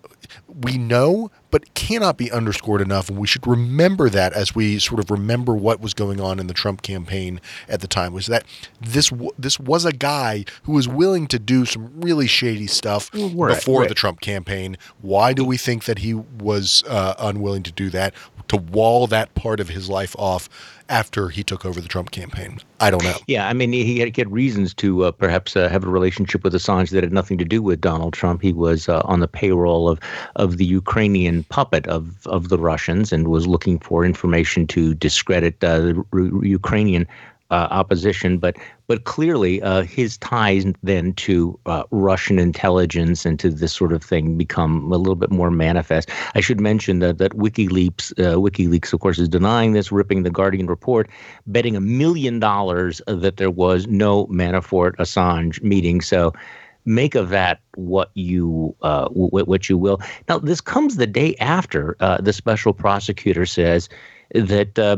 we 0.47 0.77
know, 0.77 1.31
but 1.49 1.73
cannot 1.73 2.17
be 2.17 2.31
underscored 2.31 2.81
enough. 2.81 3.09
And 3.09 3.17
we 3.17 3.27
should 3.27 3.45
remember 3.45 4.09
that 4.09 4.33
as 4.33 4.55
we 4.55 4.79
sort 4.79 4.99
of 4.99 5.11
remember 5.11 5.53
what 5.53 5.79
was 5.79 5.93
going 5.93 6.19
on 6.19 6.39
in 6.39 6.47
the 6.47 6.53
Trump 6.53 6.81
campaign 6.81 7.41
at 7.67 7.81
the 7.81 7.87
time 7.87 8.13
was 8.13 8.27
that 8.27 8.45
this 8.79 9.11
this 9.37 9.59
was 9.59 9.85
a 9.85 9.91
guy 9.91 10.45
who 10.63 10.73
was 10.73 10.87
willing 10.87 11.27
to 11.27 11.39
do 11.39 11.65
some 11.65 12.01
really 12.01 12.27
shady 12.27 12.67
stuff 12.67 13.09
right, 13.13 13.55
before 13.55 13.81
right. 13.81 13.89
the 13.89 13.95
Trump 13.95 14.21
campaign. 14.21 14.77
Why 15.01 15.33
do 15.33 15.43
we 15.43 15.57
think 15.57 15.85
that 15.85 15.99
he 15.99 16.13
was 16.13 16.83
uh, 16.87 17.15
unwilling 17.19 17.63
to 17.63 17.71
do 17.71 17.89
that? 17.89 18.13
To 18.49 18.57
wall 18.57 19.07
that 19.07 19.33
part 19.33 19.59
of 19.59 19.69
his 19.69 19.89
life 19.89 20.15
off 20.19 20.49
after 20.91 21.29
he 21.29 21.41
took 21.41 21.65
over 21.65 21.79
the 21.79 21.87
Trump 21.87 22.11
campaign. 22.11 22.59
I 22.81 22.91
don't 22.91 23.03
know. 23.03 23.15
Yeah, 23.25 23.47
I 23.47 23.53
mean, 23.53 23.71
he 23.71 23.99
had, 23.99 24.13
he 24.13 24.21
had 24.21 24.31
reasons 24.31 24.73
to 24.75 25.05
uh, 25.05 25.11
perhaps 25.11 25.55
uh, 25.55 25.69
have 25.69 25.85
a 25.85 25.89
relationship 25.89 26.43
with 26.43 26.53
Assange 26.53 26.89
that 26.89 27.03
had 27.03 27.13
nothing 27.13 27.37
to 27.37 27.45
do 27.45 27.61
with 27.61 27.79
Donald 27.79 28.13
Trump. 28.13 28.41
He 28.41 28.51
was 28.51 28.89
uh, 28.89 29.01
on 29.05 29.21
the 29.21 29.27
payroll 29.27 29.87
of 29.87 29.99
of 30.35 30.57
the 30.57 30.65
Ukrainian 30.65 31.43
puppet 31.45 31.87
of 31.87 32.27
of 32.27 32.49
the 32.49 32.57
Russians 32.57 33.13
and 33.13 33.29
was 33.29 33.47
looking 33.47 33.79
for 33.79 34.03
information 34.03 34.67
to 34.67 34.93
discredit 34.93 35.63
uh, 35.63 35.79
the 35.79 36.03
Ukrainian 36.43 37.07
uh, 37.51 37.67
opposition, 37.69 38.37
but 38.37 38.57
but 38.87 39.03
clearly 39.03 39.61
uh, 39.61 39.83
his 39.83 40.17
ties 40.17 40.65
then 40.83 41.13
to 41.13 41.57
uh, 41.65 41.83
Russian 41.91 42.39
intelligence 42.39 43.25
and 43.25 43.39
to 43.39 43.49
this 43.49 43.73
sort 43.73 43.93
of 43.93 44.03
thing 44.03 44.37
become 44.37 44.91
a 44.91 44.97
little 44.97 45.15
bit 45.15 45.31
more 45.31 45.51
manifest. 45.51 46.09
I 46.35 46.41
should 46.41 46.59
mention 46.59 46.99
that 46.99 47.17
that 47.19 47.33
WikiLeaks, 47.33 48.11
uh, 48.19 48.35
WikiLeaks, 48.35 48.93
of 48.93 48.99
course, 48.99 49.19
is 49.19 49.29
denying 49.29 49.73
this, 49.73 49.91
ripping 49.91 50.23
the 50.23 50.29
Guardian 50.29 50.67
report, 50.67 51.09
betting 51.45 51.75
a 51.75 51.81
million 51.81 52.39
dollars 52.39 53.01
that 53.07 53.37
there 53.37 53.51
was 53.51 53.87
no 53.87 54.25
Manafort 54.27 54.95
Assange 54.97 55.61
meeting. 55.61 56.01
So 56.01 56.33
make 56.85 57.15
of 57.15 57.29
that 57.29 57.59
what 57.75 58.09
you 58.15 58.75
uh, 58.81 59.05
w- 59.09 59.29
what 59.45 59.69
you 59.69 59.77
will. 59.77 60.01
Now, 60.27 60.39
this 60.39 60.61
comes 60.61 60.95
the 60.95 61.07
day 61.07 61.35
after 61.39 61.95
uh, 61.99 62.19
the 62.21 62.33
special 62.33 62.73
prosecutor 62.73 63.45
says 63.45 63.89
that 64.33 64.79
uh, 64.79 64.97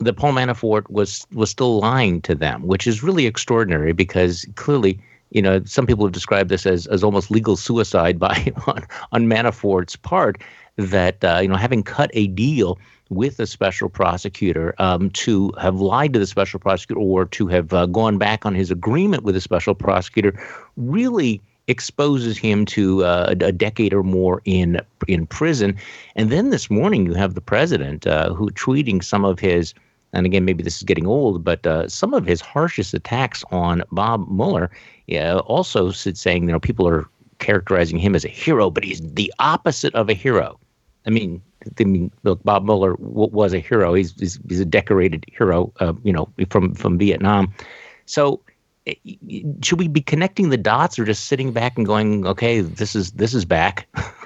that 0.00 0.14
Paul 0.14 0.32
Manafort 0.32 0.88
was 0.90 1.26
was 1.32 1.50
still 1.50 1.78
lying 1.80 2.20
to 2.22 2.34
them, 2.34 2.62
which 2.66 2.86
is 2.86 3.02
really 3.02 3.26
extraordinary 3.26 3.92
because 3.92 4.46
clearly, 4.54 4.98
you 5.30 5.42
know, 5.42 5.62
some 5.64 5.86
people 5.86 6.04
have 6.04 6.12
described 6.12 6.50
this 6.50 6.66
as 6.66 6.86
as 6.86 7.04
almost 7.04 7.30
legal 7.30 7.56
suicide 7.56 8.18
by 8.18 8.52
on, 8.66 8.86
on 9.12 9.26
Manafort's 9.26 9.96
part. 9.96 10.38
That 10.76 11.22
uh, 11.24 11.38
you 11.40 11.48
know, 11.48 11.54
having 11.54 11.84
cut 11.84 12.10
a 12.14 12.26
deal 12.28 12.78
with 13.10 13.36
the 13.36 13.46
special 13.46 13.88
prosecutor 13.88 14.74
um, 14.78 15.10
to 15.10 15.52
have 15.60 15.76
lied 15.80 16.12
to 16.14 16.18
the 16.18 16.26
special 16.26 16.58
prosecutor 16.58 17.00
or 17.00 17.26
to 17.26 17.46
have 17.46 17.72
uh, 17.72 17.86
gone 17.86 18.18
back 18.18 18.44
on 18.44 18.54
his 18.54 18.70
agreement 18.70 19.22
with 19.22 19.34
the 19.34 19.40
special 19.40 19.74
prosecutor 19.74 20.32
really 20.76 21.40
exposes 21.66 22.36
him 22.36 22.66
to 22.66 23.04
uh, 23.04 23.34
a 23.40 23.52
decade 23.52 23.94
or 23.94 24.02
more 24.02 24.42
in 24.44 24.80
in 25.08 25.26
prison. 25.26 25.76
And 26.16 26.30
then 26.30 26.50
this 26.50 26.70
morning, 26.70 27.06
you 27.06 27.14
have 27.14 27.34
the 27.34 27.40
president 27.40 28.06
uh, 28.06 28.34
who 28.34 28.50
tweeting 28.50 29.02
some 29.02 29.24
of 29.24 29.38
his 29.38 29.74
and 30.12 30.26
again, 30.26 30.44
maybe 30.44 30.62
this 30.62 30.76
is 30.76 30.84
getting 30.84 31.08
old, 31.08 31.42
but 31.42 31.66
uh, 31.66 31.88
some 31.88 32.14
of 32.14 32.24
his 32.24 32.40
harshest 32.40 32.94
attacks 32.94 33.42
on 33.50 33.82
Bob 33.90 34.28
Mueller 34.30 34.70
yeah, 35.06 35.36
also 35.38 35.90
saying, 35.90 36.44
you 36.44 36.52
know, 36.52 36.60
people 36.60 36.88
are 36.88 37.06
characterizing 37.38 37.98
him 37.98 38.14
as 38.14 38.24
a 38.24 38.28
hero, 38.28 38.70
but 38.70 38.84
he's 38.84 39.00
the 39.00 39.32
opposite 39.38 39.94
of 39.94 40.08
a 40.08 40.14
hero. 40.14 40.58
I 41.06 41.10
mean, 41.10 41.42
I 41.78 41.84
mean, 41.84 42.10
look, 42.22 42.42
Bob 42.42 42.64
Mueller 42.64 42.94
was 42.98 43.52
a 43.52 43.58
hero. 43.58 43.94
He's, 43.94 44.18
he's, 44.18 44.38
he's 44.48 44.60
a 44.60 44.64
decorated 44.64 45.24
hero, 45.28 45.72
uh, 45.80 45.92
you 46.02 46.12
know, 46.12 46.28
from 46.48 46.74
from 46.74 46.98
Vietnam. 46.98 47.52
So, 48.06 48.40
should 49.62 49.78
we 49.78 49.88
be 49.88 50.02
connecting 50.02 50.50
the 50.50 50.56
dots, 50.56 50.98
or 50.98 51.04
just 51.04 51.26
sitting 51.26 51.52
back 51.52 51.76
and 51.76 51.86
going, 51.86 52.26
okay, 52.26 52.60
this 52.60 52.94
is 52.94 53.12
this 53.12 53.34
is 53.34 53.44
back? 53.44 53.88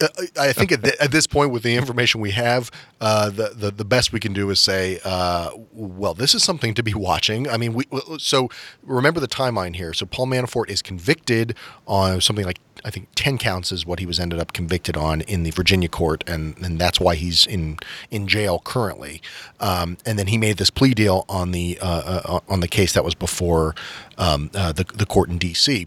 Uh, 0.00 0.08
I 0.38 0.52
think 0.52 0.72
at, 0.72 0.84
at, 1.00 1.12
this 1.12 1.26
point, 1.26 1.50
with 1.50 1.62
the 1.62 1.76
information 1.76 2.20
we 2.20 2.30
have, 2.30 2.70
uh, 3.00 3.30
the, 3.30 3.50
the 3.54 3.70
the 3.70 3.84
best 3.84 4.12
we 4.12 4.20
can 4.20 4.32
do 4.32 4.48
is 4.50 4.60
say, 4.60 4.98
uh, 5.04 5.50
well, 5.72 6.14
this 6.14 6.34
is 6.34 6.42
something 6.42 6.74
to 6.74 6.82
be 6.82 6.94
watching. 6.94 7.48
I 7.48 7.56
mean, 7.58 7.74
we 7.74 7.84
so 8.18 8.48
remember 8.82 9.20
the 9.20 9.28
timeline 9.28 9.76
here. 9.76 9.92
So 9.92 10.06
Paul 10.06 10.26
Manafort 10.26 10.70
is 10.70 10.80
convicted 10.80 11.54
on 11.86 12.20
something 12.20 12.46
like 12.46 12.60
I 12.84 12.90
think 12.90 13.08
ten 13.14 13.36
counts 13.36 13.70
is 13.70 13.84
what 13.84 13.98
he 13.98 14.06
was 14.06 14.18
ended 14.18 14.38
up 14.38 14.52
convicted 14.52 14.96
on 14.96 15.20
in 15.22 15.42
the 15.42 15.50
Virginia 15.50 15.88
court, 15.88 16.24
and 16.26 16.56
and 16.58 16.78
that's 16.78 16.98
why 16.98 17.14
he's 17.14 17.46
in 17.46 17.78
in 18.10 18.26
jail 18.26 18.60
currently. 18.64 19.20
Um, 19.60 19.98
and 20.06 20.18
then 20.18 20.28
he 20.28 20.38
made 20.38 20.56
this 20.56 20.70
plea 20.70 20.94
deal 20.94 21.24
on 21.28 21.52
the 21.52 21.78
uh, 21.80 22.22
uh 22.24 22.40
on 22.48 22.60
the 22.60 22.68
case 22.68 22.94
that 22.94 23.04
was 23.04 23.14
before 23.14 23.74
um, 24.16 24.50
uh, 24.54 24.72
the 24.72 24.84
the 24.84 25.06
court 25.06 25.28
in 25.28 25.38
D.C. 25.38 25.86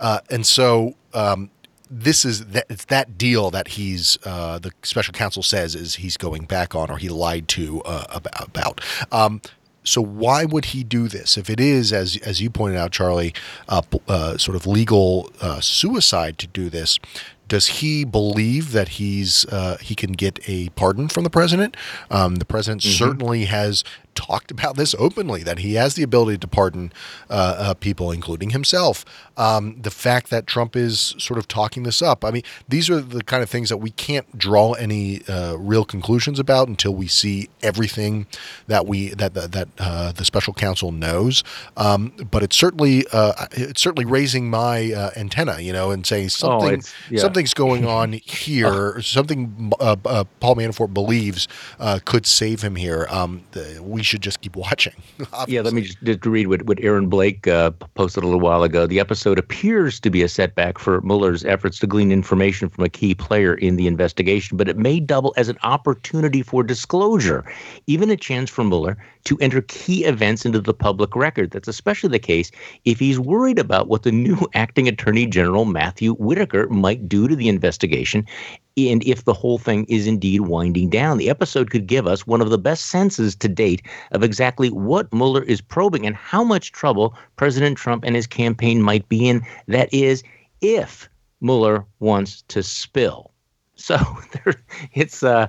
and 0.00 0.44
so. 0.46 0.96
Um, 1.14 1.50
this 1.92 2.24
is 2.24 2.46
that 2.46 2.66
it's 2.70 2.86
that 2.86 3.18
deal 3.18 3.50
that 3.50 3.68
he's 3.68 4.16
uh, 4.24 4.58
the 4.58 4.72
special 4.82 5.12
counsel 5.12 5.42
says 5.42 5.74
is 5.74 5.96
he's 5.96 6.16
going 6.16 6.44
back 6.44 6.74
on 6.74 6.90
or 6.90 6.96
he 6.96 7.08
lied 7.08 7.48
to 7.48 7.82
uh, 7.82 8.20
about. 8.34 8.80
Um, 9.12 9.42
so 9.84 10.00
why 10.00 10.44
would 10.44 10.66
he 10.66 10.84
do 10.84 11.08
this 11.08 11.36
if 11.36 11.50
it 11.50 11.60
is, 11.60 11.92
as 11.92 12.16
as 12.18 12.40
you 12.40 12.50
pointed 12.50 12.78
out, 12.78 12.92
Charlie, 12.92 13.34
uh, 13.68 13.82
uh 14.08 14.38
sort 14.38 14.56
of 14.56 14.66
legal 14.66 15.30
uh, 15.40 15.60
suicide 15.60 16.38
to 16.38 16.46
do 16.46 16.70
this? 16.70 16.98
Does 17.48 17.66
he 17.66 18.04
believe 18.04 18.72
that 18.72 18.88
he's 18.90 19.44
uh, 19.46 19.76
he 19.80 19.94
can 19.94 20.12
get 20.12 20.38
a 20.48 20.70
pardon 20.70 21.08
from 21.08 21.24
the 21.24 21.30
president? 21.30 21.76
Um, 22.10 22.36
the 22.36 22.46
president 22.46 22.82
mm-hmm. 22.82 23.04
certainly 23.04 23.44
has 23.44 23.84
talked 24.14 24.50
about 24.50 24.76
this 24.76 24.94
openly 24.98 25.42
that 25.42 25.58
he 25.60 25.74
has 25.74 25.94
the 25.94 26.02
ability 26.02 26.38
to 26.38 26.48
pardon 26.48 26.92
uh, 27.30 27.56
uh, 27.58 27.74
people, 27.74 28.10
including 28.10 28.50
himself. 28.50 29.04
Um, 29.36 29.80
the 29.80 29.90
fact 29.90 30.30
that 30.30 30.46
Trump 30.46 30.76
is 30.76 31.14
sort 31.18 31.38
of 31.38 31.48
talking 31.48 31.82
this 31.82 32.02
up. 32.02 32.24
I 32.24 32.30
mean, 32.30 32.42
these 32.68 32.90
are 32.90 33.00
the 33.00 33.22
kind 33.22 33.42
of 33.42 33.48
things 33.48 33.68
that 33.70 33.78
we 33.78 33.90
can't 33.90 34.38
draw 34.38 34.72
any 34.74 35.22
uh, 35.26 35.56
real 35.56 35.84
conclusions 35.84 36.38
about 36.38 36.68
until 36.68 36.94
we 36.94 37.06
see 37.06 37.48
everything 37.62 38.26
that 38.66 38.86
we 38.86 39.10
that 39.10 39.34
that, 39.34 39.52
that 39.52 39.68
uh, 39.78 40.12
the 40.12 40.24
special 40.24 40.52
counsel 40.52 40.92
knows. 40.92 41.42
Um, 41.76 42.12
but 42.30 42.42
it's 42.42 42.56
certainly 42.56 43.06
uh, 43.12 43.46
it's 43.52 43.80
certainly 43.80 44.04
raising 44.04 44.50
my 44.50 44.92
uh, 44.92 45.10
antenna, 45.16 45.60
you 45.60 45.72
know, 45.72 45.90
and 45.90 46.06
saying 46.06 46.26
oh, 46.26 46.28
something 46.28 46.82
oh, 46.84 47.10
yeah. 47.10 47.20
something's 47.20 47.54
going 47.54 47.86
on 47.86 48.12
here. 48.24 49.00
something 49.00 49.72
Paul 49.78 50.56
Manafort 50.56 50.92
believes 50.92 51.48
could 52.04 52.26
save 52.26 52.62
him 52.62 52.76
here. 52.76 53.06
Um, 53.10 53.44
the, 53.52 53.80
we 53.82 54.01
we 54.02 54.04
should 54.04 54.20
just 54.20 54.40
keep 54.40 54.56
watching. 54.56 54.94
yeah, 55.46 55.60
let 55.60 55.72
me 55.72 55.82
just, 55.82 56.02
just 56.02 56.26
read 56.26 56.48
what, 56.48 56.62
what 56.62 56.80
Aaron 56.80 57.08
Blake 57.08 57.46
uh, 57.46 57.70
posted 57.94 58.24
a 58.24 58.26
little 58.26 58.40
while 58.40 58.64
ago. 58.64 58.84
The 58.84 58.98
episode 58.98 59.38
appears 59.38 60.00
to 60.00 60.10
be 60.10 60.24
a 60.24 60.28
setback 60.28 60.78
for 60.78 61.00
Mueller's 61.02 61.44
efforts 61.44 61.78
to 61.78 61.86
glean 61.86 62.10
information 62.10 62.68
from 62.68 62.82
a 62.82 62.88
key 62.88 63.14
player 63.14 63.54
in 63.54 63.76
the 63.76 63.86
investigation, 63.86 64.56
but 64.56 64.68
it 64.68 64.76
may 64.76 64.98
double 64.98 65.32
as 65.36 65.48
an 65.48 65.56
opportunity 65.62 66.42
for 66.42 66.64
disclosure, 66.64 67.44
even 67.86 68.10
a 68.10 68.16
chance 68.16 68.50
for 68.50 68.64
Mueller 68.64 68.98
to 69.22 69.38
enter 69.38 69.62
key 69.62 70.04
events 70.04 70.44
into 70.44 70.60
the 70.60 70.74
public 70.74 71.14
record. 71.14 71.52
That's 71.52 71.68
especially 71.68 72.10
the 72.10 72.18
case 72.18 72.50
if 72.84 72.98
he's 72.98 73.20
worried 73.20 73.60
about 73.60 73.86
what 73.86 74.02
the 74.02 74.10
new 74.26 74.48
acting 74.54 74.88
attorney 74.88 75.26
general, 75.26 75.64
Matthew 75.64 76.14
Whitaker, 76.14 76.68
might 76.70 77.08
do 77.08 77.28
to 77.28 77.36
the 77.36 77.48
investigation 77.48 78.26
and 78.76 79.04
if 79.04 79.24
the 79.24 79.34
whole 79.34 79.58
thing 79.58 79.84
is 79.88 80.06
indeed 80.06 80.42
winding 80.42 80.88
down. 80.88 81.18
The 81.18 81.30
episode 81.30 81.70
could 81.70 81.86
give 81.86 82.06
us 82.06 82.26
one 82.26 82.40
of 82.40 82.50
the 82.50 82.58
best 82.58 82.86
senses 82.86 83.36
to 83.36 83.48
date 83.48 83.82
of 84.12 84.22
exactly 84.22 84.70
what 84.70 85.12
Mueller 85.12 85.42
is 85.42 85.60
probing 85.60 86.06
and 86.06 86.16
how 86.16 86.42
much 86.42 86.72
trouble 86.72 87.14
President 87.36 87.76
Trump 87.76 88.04
and 88.04 88.16
his 88.16 88.26
campaign 88.26 88.82
might 88.82 89.08
be 89.08 89.28
in. 89.28 89.42
That 89.68 89.92
is, 89.92 90.22
if 90.60 91.08
Mueller 91.40 91.84
wants 92.00 92.42
to 92.48 92.62
spill. 92.62 93.30
So 93.74 93.96
there, 94.32 94.54
it's 94.92 95.24
uh, 95.24 95.48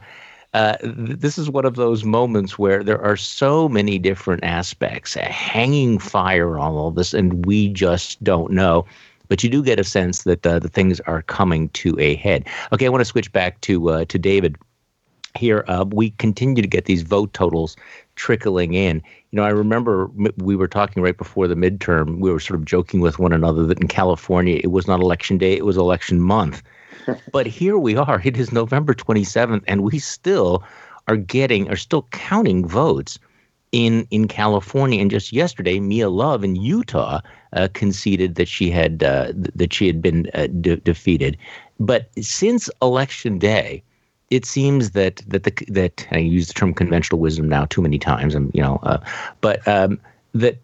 uh, 0.54 0.78
this 0.82 1.38
is 1.38 1.50
one 1.50 1.66
of 1.66 1.76
those 1.76 2.04
moments 2.04 2.58
where 2.58 2.84
there 2.84 3.02
are 3.02 3.18
so 3.18 3.70
many 3.70 4.00
different 4.00 4.44
aspects, 4.44 5.16
a 5.16 5.24
hanging 5.24 6.00
fire 6.00 6.58
on 6.58 6.74
all 6.74 6.90
this, 6.90 7.14
and 7.14 7.46
we 7.46 7.70
just 7.70 8.24
don't 8.24 8.52
know 8.52 8.86
but 9.34 9.44
you 9.44 9.50
do 9.50 9.64
get 9.64 9.80
a 9.80 9.84
sense 9.84 10.26
that 10.26 10.46
uh, 10.46 10.60
the 10.60 10.70
things 10.70 11.00
are 11.08 11.24
coming 11.24 11.68
to 11.70 12.00
a 12.00 12.14
head. 12.18 12.46
Okay, 12.72 12.86
I 12.86 12.90
want 12.90 13.02
to 13.02 13.06
switch 13.06 13.32
back 13.32 13.60
to 13.62 13.90
uh, 13.90 14.06
to 14.06 14.20
David. 14.20 14.58
here, 15.36 15.66
uh, 15.68 15.86
we 15.92 16.12
continue 16.12 16.62
to 16.62 16.68
get 16.68 16.86
these 16.86 17.02
vote 17.02 17.34
totals 17.34 17.76
trickling 18.16 18.76
in. 18.76 18.98
You 19.32 19.38
know, 19.38 19.44
I 19.44 19.50
remember 19.50 20.12
we 20.38 20.56
were 20.56 20.68
talking 20.68 21.02
right 21.02 21.18
before 21.18 21.48
the 21.48 21.56
midterm. 21.56 22.20
We 22.20 22.32
were 22.32 22.40
sort 22.40 22.60
of 22.60 22.66
joking 22.66 23.00
with 23.00 23.18
one 23.18 23.34
another 23.34 23.66
that 23.66 23.82
in 23.82 23.88
California 23.88 24.62
it 24.64 24.70
was 24.70 24.86
not 24.86 25.00
election 25.00 25.40
day; 25.40 25.58
it 25.58 25.66
was 25.66 25.78
election 25.78 26.22
month. 26.22 26.62
but 27.32 27.48
here 27.48 27.80
we 27.80 27.98
are. 27.98 28.22
It 28.24 28.38
is 28.38 28.52
November 28.52 28.94
27th, 28.94 29.64
and 29.66 29.82
we 29.82 29.98
still 29.98 30.64
are 31.08 31.18
getting, 31.18 31.72
are 31.72 31.76
still 31.76 32.04
counting 32.12 32.68
votes 32.68 33.18
in 33.74 34.08
in 34.12 34.30
California. 34.30 35.02
And 35.02 35.12
just 35.12 35.34
yesterday, 35.34 35.82
Mia 35.82 36.10
Love 36.10 36.46
in 36.46 36.56
Utah 36.56 37.20
uh, 37.52 37.68
conceded 37.74 38.36
that 38.36 38.48
she 38.48 38.72
had 38.72 39.04
uh, 39.04 39.34
that 39.36 39.74
she 39.74 39.88
had 39.88 40.02
been 40.02 40.30
uh, 40.34 40.48
de- 40.48 40.78
defeated. 40.78 41.38
But 41.80 42.10
since 42.22 42.70
election 42.82 43.40
day, 43.40 43.84
it 44.30 44.46
seems 44.46 44.92
that 44.92 45.22
that 45.28 45.44
the 45.44 45.54
that 45.68 46.08
I 46.12 46.20
use 46.20 46.48
the 46.48 46.54
term 46.54 46.74
conventional 46.74 47.20
wisdom 47.20 47.50
now 47.50 47.66
too 47.66 47.82
many 47.82 48.00
times. 48.00 48.34
and 48.36 48.50
you 48.54 48.62
know, 48.62 48.80
uh, 48.84 49.00
but 49.42 49.68
um, 49.68 50.00
that 50.34 50.58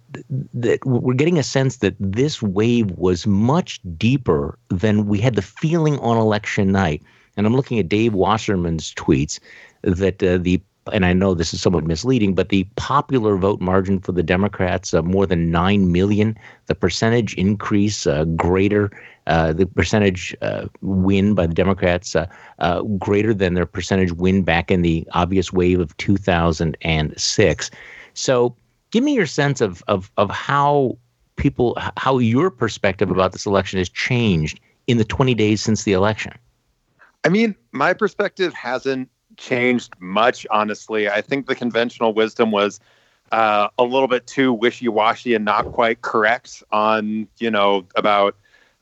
that 0.54 0.86
we're 0.86 1.14
getting 1.16 1.40
a 1.40 1.44
sense 1.44 1.78
that 1.78 1.96
this 2.00 2.42
wave 2.42 2.92
was 2.92 3.26
much 3.28 3.82
deeper 3.98 4.58
than 4.70 5.08
we 5.08 5.20
had 5.20 5.36
the 5.36 5.42
feeling 5.42 6.00
on 6.00 6.18
election 6.18 6.72
night. 6.72 7.02
And 7.38 7.48
I'm 7.48 7.56
looking 7.56 7.80
at 7.80 7.88
Dave 7.88 8.14
Wasserman's 8.14 8.94
tweets 8.96 9.40
that 9.84 10.22
uh, 10.22 10.38
the 10.38 10.62
and 10.92 11.06
I 11.06 11.14
know 11.14 11.34
this 11.34 11.54
is 11.54 11.62
somewhat 11.62 11.86
misleading, 11.86 12.34
but 12.34 12.50
the 12.50 12.64
popular 12.76 13.38
vote 13.38 13.62
margin 13.62 14.00
for 14.00 14.12
the 14.12 14.24
Democrats 14.24 14.94
uh, 14.94 15.02
more 15.02 15.26
than 15.26 15.52
nine 15.52 15.92
million. 15.92 16.38
The 16.68 16.76
percentage 16.76 17.34
increase 17.36 18.08
uh, 18.08 18.26
greater, 18.26 18.92
uh, 19.28 19.54
the 19.54 19.66
percentage 19.66 20.36
uh, 20.42 20.68
win 20.82 21.36
by 21.36 21.48
the 21.48 21.54
Democrats 21.54 22.16
uh, 22.16 22.28
uh, 22.60 22.82
greater 22.82 23.34
than 23.34 23.54
their 23.54 23.66
percentage 23.66 24.14
win 24.14 24.44
back 24.44 24.72
in 24.72 24.82
the 24.82 25.08
obvious 25.14 25.54
wave 25.54 25.80
of 25.80 25.96
2006. 25.98 27.72
So, 28.14 28.56
give 28.92 29.04
me 29.04 29.14
your 29.14 29.26
sense 29.26 29.62
of 29.62 29.84
of 29.88 30.12
of 30.18 30.30
how 30.32 30.98
people, 31.36 31.78
how 31.98 32.18
your 32.18 32.50
perspective 32.50 33.10
about 33.10 33.32
this 33.32 33.46
election 33.46 33.80
has 33.80 33.90
changed 33.90 34.60
in 34.88 34.98
the 34.98 35.06
20 35.06 35.34
days 35.34 35.62
since 35.62 35.84
the 35.84 35.94
election. 35.94 36.34
I 37.24 37.30
mean, 37.30 37.56
my 37.72 37.94
perspective 37.94 38.54
hasn't 38.54 39.10
changed 39.40 39.94
much, 40.00 40.46
honestly. 40.52 41.10
I 41.10 41.22
think 41.22 41.48
the 41.48 41.56
conventional 41.56 42.14
wisdom 42.14 42.52
was 42.52 42.80
uh, 43.32 43.70
a 43.78 43.84
little 43.84 44.08
bit 44.08 44.28
too 44.28 44.54
wishy-washy 44.54 45.34
and 45.34 45.46
not 45.46 45.72
quite 45.72 46.02
correct 46.02 46.64
on, 46.72 47.28
you 47.40 47.50
know, 47.50 47.86
about 47.96 48.36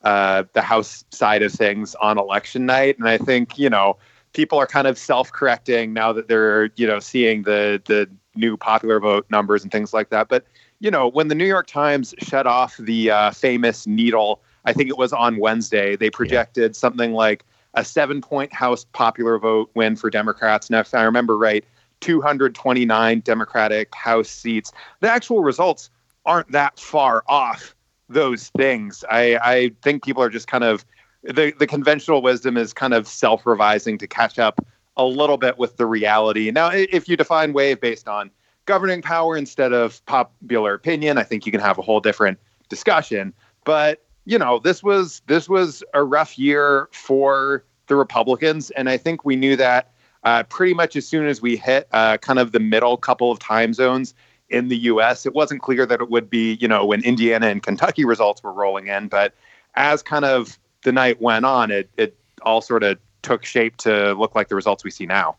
uh, 0.04 0.43
the 0.54 0.62
House 0.62 1.06
side 1.12 1.43
of 1.43 1.52
things 1.52 1.96
on 1.96 2.17
election 2.17 2.65
night. 2.65 2.98
And 2.98 3.08
I 3.08 3.17
think, 3.17 3.58
you 3.58 3.70
know, 3.70 3.98
people 4.34 4.58
are 4.58 4.67
kind 4.67 4.88
of 4.88 4.98
self-correcting 4.98 5.93
now 5.93 6.12
that 6.13 6.28
they're, 6.28 6.70
you 6.76 6.88
know, 6.88 7.00
seeing 7.00 7.43
the 7.43 7.82
the 7.86 8.10
new 8.36 8.58
popular 8.58 9.00
vote 9.00 9.26
numbers 9.30 9.63
and 9.63 9.72
things 9.72 9.93
like 9.93 10.10
that. 10.10 10.28
But 10.28 10.46
you 10.80 10.91
know, 10.91 11.08
when 11.08 11.28
the 11.28 11.36
New 11.36 11.46
York 11.46 11.67
Times 11.67 12.13
shut 12.20 12.46
off 12.46 12.78
the 12.78 13.10
uh, 13.10 13.32
famous 13.32 13.88
needle, 13.88 14.41
I 14.65 14.74
think 14.74 14.89
it 14.89 14.98
was 14.98 15.12
on 15.12 15.38
Wednesday, 15.38 15.96
they 15.96 16.10
projected 16.10 16.72
yeah. 16.72 16.80
something 16.80 17.13
like 17.13 17.43
a 17.78 17.86
seven 17.86 18.22
point 18.22 18.52
House 18.52 18.86
popular 18.92 19.38
vote 19.40 19.70
win 19.76 19.96
for 19.96 20.10
Democrats. 20.10 20.70
Now, 20.70 20.80
if 20.80 20.94
I 20.94 21.04
remember 21.04 21.38
right, 21.38 21.63
229 22.02 23.20
Democratic 23.22 23.94
House 23.96 24.30
seats. 24.30 24.72
The 25.00 25.10
actual 25.10 25.44
results 25.44 25.90
aren't 26.26 26.52
that 26.52 26.80
far 26.80 27.24
off 27.28 27.76
those 28.10 28.50
things. 28.50 29.06
I, 29.10 29.38
I 29.38 29.72
think 29.82 30.04
people 30.04 30.22
are 30.24 30.30
just 30.30 30.48
kind 30.48 30.63
of 30.63 30.86
the, 31.24 31.54
the 31.58 31.68
conventional 31.68 32.22
wisdom 32.22 32.58
is 32.58 32.74
kind 32.74 32.94
of 32.94 33.08
self 33.08 33.46
revising 33.46 33.98
to 34.00 34.08
catch 34.08 34.40
up 34.40 34.66
a 34.96 35.06
little 35.06 35.38
bit 35.38 35.58
with 35.58 35.78
the 35.78 35.86
reality. 35.86 36.52
Now, 36.52 36.72
if 36.74 37.08
you 37.08 37.16
define 37.16 37.54
wave 37.54 37.80
based 37.80 38.08
on 38.08 38.32
governing 38.66 39.02
power 39.02 39.38
instead 39.38 39.74
of 39.74 40.04
popular 40.06 40.74
opinion, 40.74 41.18
I 41.18 41.24
think 41.24 41.46
you 41.46 41.52
can 41.52 41.62
have 41.62 41.78
a 41.78 41.82
whole 41.82 42.00
different 42.00 42.40
discussion. 42.70 43.34
But 43.66 44.04
you 44.28 44.38
know, 44.38 44.60
this 44.60 44.84
was 44.84 45.22
this 45.28 45.48
was 45.48 45.86
a 45.94 46.04
rough 46.04 46.38
year 46.38 46.90
for 46.92 47.63
the 47.88 47.96
Republicans, 47.96 48.72
and 48.72 48.90
I 48.90 48.98
think 48.98 49.24
we 49.24 49.38
knew 49.38 49.56
that 49.56 49.94
uh, 50.26 50.44
pretty 50.44 50.74
much 50.74 50.98
as 50.98 51.08
soon 51.08 51.28
as 51.28 51.42
we 51.42 51.56
hit 51.56 51.88
uh, 51.94 52.18
kind 52.18 52.38
of 52.38 52.52
the 52.52 52.60
middle 52.60 52.98
couple 52.98 53.32
of 53.32 53.40
time 53.40 53.74
zones 53.74 54.13
in 54.50 54.68
the 54.68 54.76
U.S. 54.80 55.26
It 55.26 55.34
wasn't 55.34 55.62
clear 55.62 55.86
that 55.86 56.02
it 56.02 56.10
would 56.10 56.30
be, 56.30 56.56
you 56.56 56.68
know, 56.68 56.86
when 56.86 57.02
Indiana 57.06 57.48
and 57.48 57.63
Kentucky 57.63 58.04
results 58.04 58.44
were 58.44 58.52
rolling 58.52 58.88
in, 58.88 59.08
but 59.08 59.34
as 59.76 60.04
kind 60.04 60.26
of 60.26 60.60
the 60.84 60.92
night 60.92 61.22
went 61.22 61.46
on, 61.46 61.72
it 61.72 61.90
it 61.96 62.18
all 62.42 62.60
sort 62.60 62.84
of 62.84 63.00
took 63.22 63.46
shape 63.46 63.78
to 63.78 64.12
look 64.16 64.36
like 64.36 64.50
the 64.50 64.56
results 64.56 64.84
we 64.84 64.92
see 64.92 65.06
now. 65.06 65.38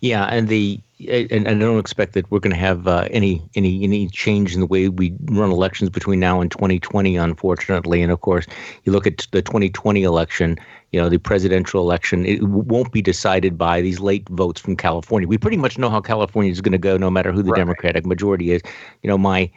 Yeah, 0.00 0.26
and 0.26 0.46
the 0.46 0.78
and, 1.08 1.46
and 1.46 1.48
I 1.48 1.54
don't 1.54 1.78
expect 1.78 2.12
that 2.14 2.30
we're 2.30 2.40
going 2.40 2.54
to 2.54 2.60
have 2.60 2.86
uh, 2.86 3.08
any 3.10 3.42
any 3.54 3.82
any 3.84 4.08
change 4.08 4.54
in 4.54 4.60
the 4.60 4.66
way 4.66 4.88
we 4.88 5.14
run 5.26 5.50
elections 5.50 5.90
between 5.90 6.20
now 6.20 6.40
and 6.40 6.50
2020, 6.50 7.16
unfortunately. 7.16 8.02
And 8.02 8.12
of 8.12 8.20
course, 8.20 8.46
you 8.84 8.92
look 8.92 9.06
at 9.06 9.26
the 9.32 9.42
2020 9.42 10.02
election. 10.02 10.58
You 10.92 11.00
know, 11.00 11.08
the 11.08 11.18
presidential 11.18 11.80
election 11.80 12.26
it 12.26 12.42
won't 12.42 12.92
be 12.92 13.00
decided 13.00 13.56
by 13.56 13.80
these 13.80 13.98
late 13.98 14.28
votes 14.28 14.60
from 14.60 14.76
California. 14.76 15.26
We 15.26 15.38
pretty 15.38 15.56
much 15.56 15.78
know 15.78 15.88
how 15.88 16.02
California 16.02 16.52
is 16.52 16.60
going 16.60 16.72
to 16.72 16.78
go, 16.78 16.98
no 16.98 17.10
matter 17.10 17.32
who 17.32 17.42
the 17.42 17.50
right. 17.50 17.58
Democratic 17.58 18.04
majority 18.04 18.52
is. 18.52 18.60
You 19.02 19.08
know, 19.08 19.16
my 19.16 19.50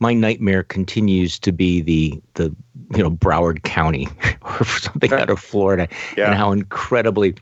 my 0.00 0.12
nightmare 0.12 0.64
continues 0.64 1.38
to 1.38 1.52
be 1.52 1.80
the 1.80 2.20
the 2.34 2.54
you 2.96 3.02
know 3.02 3.10
Broward 3.10 3.62
County 3.62 4.08
or 4.42 4.64
something 4.64 5.12
out 5.12 5.30
of 5.30 5.38
Florida, 5.38 5.88
yeah. 6.16 6.26
and 6.26 6.34
how 6.34 6.50
incredibly 6.50 7.36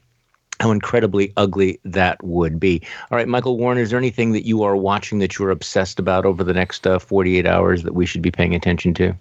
how 0.61 0.71
incredibly 0.71 1.33
ugly 1.37 1.81
that 1.85 2.23
would 2.23 2.61
be. 2.61 2.83
All 3.11 3.17
right, 3.17 3.27
Michael 3.27 3.57
Warren, 3.57 3.79
is 3.79 3.91
there 3.91 3.99
anything 3.99 4.33
that 4.33 4.47
you 4.47 4.63
are 4.63 4.77
watching 4.77 5.19
that 5.19 5.39
you're 5.39 5.51
obsessed 5.51 5.99
about 5.99 6.27
over 6.27 6.45
the 6.45 6.53
next 6.53 6.87
uh, 6.87 6.99
48 6.99 7.47
hours 7.47 7.83
that 7.83 7.95
we 7.95 8.07
should 8.07 8.23
be 8.23 8.31
paying 8.31 8.55
attention 8.55 8.95
to? 8.95 9.15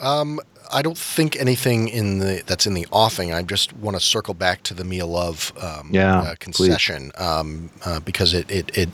Um, 0.00 0.40
I 0.72 0.82
don't 0.82 0.98
think 0.98 1.36
anything 1.36 1.88
in 1.88 2.18
the 2.18 2.42
that's 2.46 2.66
in 2.66 2.74
the 2.74 2.86
offing. 2.92 3.32
I 3.32 3.42
just 3.42 3.72
want 3.74 3.96
to 3.96 4.00
circle 4.00 4.34
back 4.34 4.62
to 4.64 4.74
the 4.74 4.84
Mia 4.84 5.06
Love 5.06 5.52
um, 5.60 5.90
yeah, 5.92 6.20
uh, 6.20 6.34
concession 6.38 7.12
um, 7.18 7.70
uh, 7.84 8.00
because 8.00 8.34
it 8.34 8.50
it, 8.50 8.76
it 8.76 8.88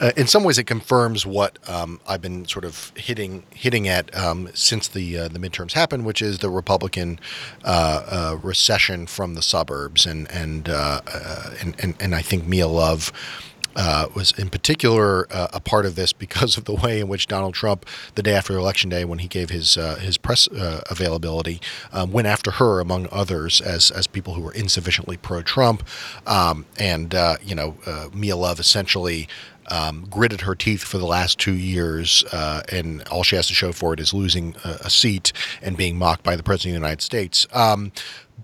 uh, 0.00 0.12
in 0.16 0.26
some 0.26 0.44
ways 0.44 0.58
it 0.58 0.64
confirms 0.64 1.26
what 1.26 1.58
um, 1.68 2.00
I've 2.06 2.22
been 2.22 2.46
sort 2.46 2.64
of 2.64 2.92
hitting 2.96 3.44
hitting 3.54 3.88
at 3.88 4.14
um, 4.16 4.48
since 4.54 4.88
the 4.88 5.18
uh, 5.18 5.28
the 5.28 5.38
midterms 5.38 5.72
happened, 5.72 6.04
which 6.04 6.22
is 6.22 6.38
the 6.38 6.50
Republican 6.50 7.20
uh, 7.64 8.04
uh, 8.34 8.38
recession 8.42 9.06
from 9.06 9.34
the 9.34 9.42
suburbs, 9.42 10.06
and 10.06 10.30
and 10.30 10.68
and, 10.68 11.74
and 11.78 11.94
and 12.00 12.14
I 12.14 12.22
think 12.22 12.46
Mia 12.46 12.68
Love 12.68 13.12
uh, 13.80 14.08
was 14.14 14.32
in 14.38 14.50
particular 14.50 15.26
uh, 15.32 15.48
a 15.54 15.60
part 15.60 15.86
of 15.86 15.94
this 15.94 16.12
because 16.12 16.58
of 16.58 16.64
the 16.64 16.74
way 16.74 17.00
in 17.00 17.08
which 17.08 17.26
Donald 17.26 17.54
Trump, 17.54 17.86
the 18.14 18.22
day 18.22 18.34
after 18.34 18.52
election 18.52 18.90
day, 18.90 19.06
when 19.06 19.20
he 19.20 19.26
gave 19.26 19.48
his 19.48 19.78
uh, 19.78 19.96
his 19.96 20.18
press 20.18 20.46
uh, 20.48 20.82
availability, 20.90 21.62
um, 21.90 22.12
went 22.12 22.26
after 22.28 22.50
her 22.52 22.78
among 22.80 23.08
others 23.10 23.58
as 23.62 23.90
as 23.90 24.06
people 24.06 24.34
who 24.34 24.42
were 24.42 24.52
insufficiently 24.52 25.16
pro-Trump, 25.16 25.82
um, 26.26 26.66
and 26.78 27.14
uh, 27.14 27.36
you 27.42 27.54
know 27.54 27.78
uh, 27.86 28.08
Mia 28.12 28.36
Love 28.36 28.60
essentially. 28.60 29.26
Um, 29.72 30.08
gritted 30.10 30.40
her 30.40 30.56
teeth 30.56 30.82
for 30.82 30.98
the 30.98 31.06
last 31.06 31.38
two 31.38 31.52
years, 31.52 32.24
and 32.32 33.06
all 33.06 33.22
she 33.22 33.36
has 33.36 33.46
to 33.46 33.54
show 33.54 33.70
for 33.70 33.94
it 33.94 34.00
is 34.00 34.12
losing 34.12 34.56
a, 34.64 34.70
a 34.86 34.90
seat 34.90 35.32
and 35.62 35.76
being 35.76 35.96
mocked 35.96 36.24
by 36.24 36.34
the 36.34 36.42
president 36.42 36.74
of 36.74 36.80
the 36.80 36.86
United 36.86 37.02
States. 37.02 37.46
Um, 37.52 37.92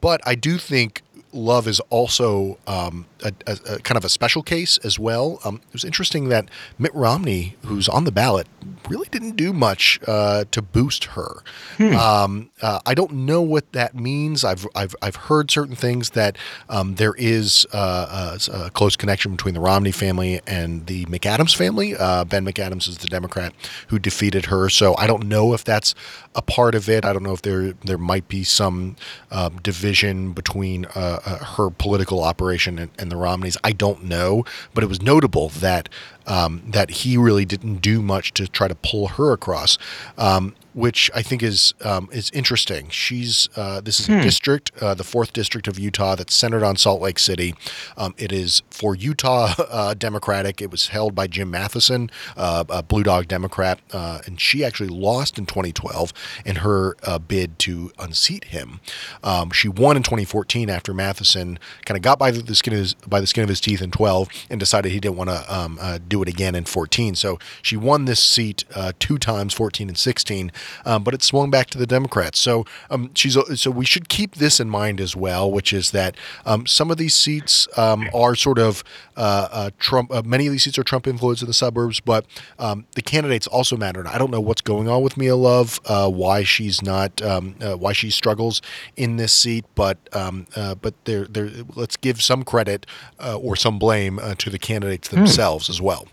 but 0.01 0.21
I 0.25 0.37
do 0.37 0.57
think 0.57 1.03
Love 1.37 1.69
is 1.69 1.81
also 1.91 2.59
um, 2.67 3.07
a, 3.23 3.33
a, 3.47 3.59
a, 3.75 3.79
kind 3.81 3.97
of 3.97 4.05
a 4.05 4.09
special 4.09 4.43
case 4.43 4.79
as 4.79 4.99
well. 4.99 5.41
Um, 5.45 5.57
it 5.57 5.73
was 5.73 5.85
interesting 5.85 6.29
that 6.31 6.49
Mitt 6.79 6.95
Romney, 6.95 7.57
who's 7.63 7.89
on 7.89 8.05
the 8.05 8.13
ballot, 8.13 8.47
really 8.89 9.09
didn't 9.11 9.37
do 9.37 9.53
much 9.53 10.01
uh, 10.07 10.45
to 10.51 10.63
boost 10.63 11.05
her. 11.05 11.43
Hmm. 11.77 11.95
Um, 11.95 12.51
uh, 12.63 12.81
I 12.87 12.95
don't 12.95 13.13
know 13.13 13.43
what 13.43 13.73
that 13.73 13.95
means. 13.95 14.45
I've 14.45 14.67
I've, 14.75 14.95
I've 15.03 15.17
heard 15.17 15.51
certain 15.51 15.77
things 15.77 16.11
that 16.11 16.37
um, 16.69 16.95
there 16.97 17.15
is 17.17 17.67
uh, 17.73 18.39
a, 18.49 18.67
a, 18.67 18.71
close 18.71 18.97
connection 18.97 19.33
between 19.33 19.55
the 19.55 19.61
Romney 19.61 19.93
family 19.93 20.41
and 20.47 20.87
the 20.87 21.05
McAdams 21.07 21.55
family. 21.55 21.97
Uh, 21.97 22.25
ben 22.25 22.45
McAdams 22.45 22.89
is 22.89 22.99
the 22.99 23.09
Democrat 23.09 23.53
who 23.89 23.99
defeated 23.99 24.47
her, 24.47 24.69
so 24.69 24.97
I 24.97 25.07
don't 25.07 25.27
know 25.27 25.55
if 25.55 25.65
that's 25.65 25.95
a 26.35 26.43
part 26.43 26.75
of 26.75 26.89
it. 26.89 27.05
I 27.05 27.13
don't 27.13 27.23
know 27.23 27.33
if 27.33 27.43
there 27.43 27.73
there 27.85 27.99
might 27.99 28.29
be 28.29 28.45
some 28.45 28.97
um, 29.31 29.59
division 29.59 30.33
between 30.33 30.87
uh, 31.27 31.45
her 31.57 31.71
political 31.71 32.23
operation 32.23 32.79
and, 32.79 32.91
and, 32.99 33.11
the 33.11 33.17
Romneys. 33.17 33.57
I 33.65 33.73
don't 33.73 34.05
know, 34.05 34.45
but 34.73 34.85
it 34.85 34.87
was 34.87 35.03
notable 35.03 35.49
that 35.51 35.89
um, 36.27 36.63
that 36.67 36.91
he 36.91 37.17
really 37.17 37.45
didn't 37.45 37.77
do 37.77 38.03
much 38.03 38.33
to 38.35 38.47
try 38.49 38.69
to 38.69 38.75
pull 38.75 39.09
her 39.09 39.33
across. 39.33 39.79
Um, 40.19 40.55
which 40.77 41.11
I 41.15 41.23
think 41.23 41.43
is 41.43 41.73
um, 41.81 42.11
is 42.13 42.31
interesting. 42.33 42.91
She's 42.91 43.49
uh, 43.57 43.81
this 43.81 43.99
is 43.99 44.11
a 44.11 44.17
hmm. 44.17 44.21
district, 44.21 44.71
uh, 44.79 44.93
the 44.93 45.05
fourth 45.05 45.33
district 45.33 45.69
of 45.69 45.79
Utah, 45.79 46.15
that's 46.15 46.35
centered 46.35 46.63
on 46.63 46.77
Salt 46.77 47.01
Lake 47.01 47.19
City. 47.19 47.55
Um, 47.97 48.15
it 48.19 48.31
is 48.31 48.63
for 48.71 48.95
Utah 48.95 49.55
uh, 49.71 49.95
Democratic. 49.95 50.61
It 50.61 50.71
was 50.71 50.89
held 50.89 51.15
by 51.15 51.29
Jim 51.29 51.51
Matheson, 51.51 52.11
uh, 52.37 52.65
a 52.69 52.83
Blue 52.83 53.03
Dog 53.03 53.27
Democrat, 53.27 53.81
uh, 53.95 54.21
and 54.27 54.39
she 54.39 54.67
actually 54.67 54.91
lost 54.91 55.39
in 55.39 55.47
2012 55.47 56.13
in 56.45 56.57
her 56.57 56.95
uh, 57.05 57.19
bid 57.19 57.59
to 57.61 57.91
unseat 57.99 58.45
him. 58.45 58.81
Um, 59.25 59.51
she 59.53 59.69
won 59.69 59.97
in 59.97 60.03
2014 60.03 60.69
after 60.69 60.93
Matheson 60.93 61.59
kind 61.87 61.97
of 61.97 62.03
got 62.03 62.19
by 62.19 62.31
the 62.31 62.55
skin 62.55 62.75
of 62.75 62.81
his, 62.81 62.93
by 62.95 63.23
the 63.23 63.27
skin 63.27 63.43
of 63.43 63.49
his 63.49 63.63
teeth 63.63 63.81
in 63.81 63.91
12 63.91 64.29
and 64.51 64.61
decided 64.61 64.93
he 64.93 65.01
didn't 65.01 65.17
want 65.17 65.31
to 65.31 65.55
um, 65.55 65.79
do 66.17 66.23
it 66.23 66.29
again 66.29 66.55
in 66.55 66.65
14. 66.65 67.15
So 67.15 67.39
she 67.63 67.77
won 67.77 68.05
this 68.05 68.23
seat 68.23 68.65
two 68.99 69.19
times, 69.19 69.55
14 69.55 69.89
and 69.89 69.99
16 69.99 70.53
um, 70.85 71.03
but 71.03 71.15
it 71.15 71.23
swung 71.23 71.51
back 71.51 71.69
to 71.71 71.79
the 71.79 71.87
Democrats. 71.87 72.39
So 72.39 72.65
um, 72.91 73.11
she's 73.15 73.37
so 73.61 73.71
we 73.71 73.85
should 73.85 74.09
keep 74.09 74.37
this 74.37 74.61
in 74.61 74.69
mind 74.69 75.01
as 75.01 75.17
well, 75.17 75.51
which 75.51 75.73
is 75.73 75.91
that 75.93 76.17
um, 76.45 76.67
some 76.67 76.91
of 76.91 76.97
these 76.97 77.15
seats 77.15 77.69
um, 77.77 78.09
are 78.15 78.35
sort 78.35 78.59
of 78.59 78.83
uh, 79.17 79.49
uh, 79.51 79.71
Trump. 79.79 80.13
Uh, 80.13 80.23
many 80.25 80.47
of 80.47 80.53
these 80.53 80.65
seats 80.65 80.79
are 80.79 80.85
Trump 80.85 81.07
influenced 81.07 81.43
in 81.43 81.49
the 81.49 81.55
suburbs, 81.55 82.01
but 82.01 82.27
um, 82.59 82.87
the 82.95 83.03
candidates 83.03 83.47
also 83.47 83.77
matter. 83.77 84.01
And 84.01 84.09
I 84.09 84.19
don't 84.19 84.31
know 84.31 84.41
what's 84.41 84.63
going 84.63 84.89
on 84.89 85.03
with 85.03 85.17
Mia 85.17 85.37
Love, 85.37 85.81
uh, 85.87 86.09
why 86.09 86.43
she's 86.43 86.83
not, 86.83 87.21
um, 87.23 87.57
uh, 87.61 87.77
why 87.77 87.93
she 87.93 88.11
struggles 88.11 88.63
in 88.97 89.17
this 89.17 89.33
seat, 89.33 89.65
but 89.75 89.99
uh, 90.13 90.75
but 90.75 90.95
there, 91.05 91.25
there. 91.27 91.51
Let's 91.75 91.97
give 91.97 92.23
some 92.23 92.43
credit 92.43 92.87
or 93.21 93.57
some 93.57 93.79
blame 93.79 94.21
to 94.39 94.51
the 94.51 94.59
candidates 94.59 95.09
hmm. 95.09 95.17
themselves 95.17 95.67
hmm. 95.67 95.73
as 95.73 95.81
well. 95.81 96.06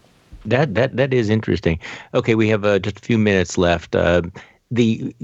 That 0.45 0.75
that 0.75 0.95
that 0.97 1.13
is 1.13 1.29
interesting. 1.29 1.79
Okay, 2.13 2.35
we 2.35 2.49
have 2.49 2.65
uh, 2.65 2.79
just 2.79 2.97
a 2.97 3.01
few 3.01 3.17
minutes 3.17 3.57
left. 3.57 3.95
Uh, 3.95 4.23
the 4.71 5.15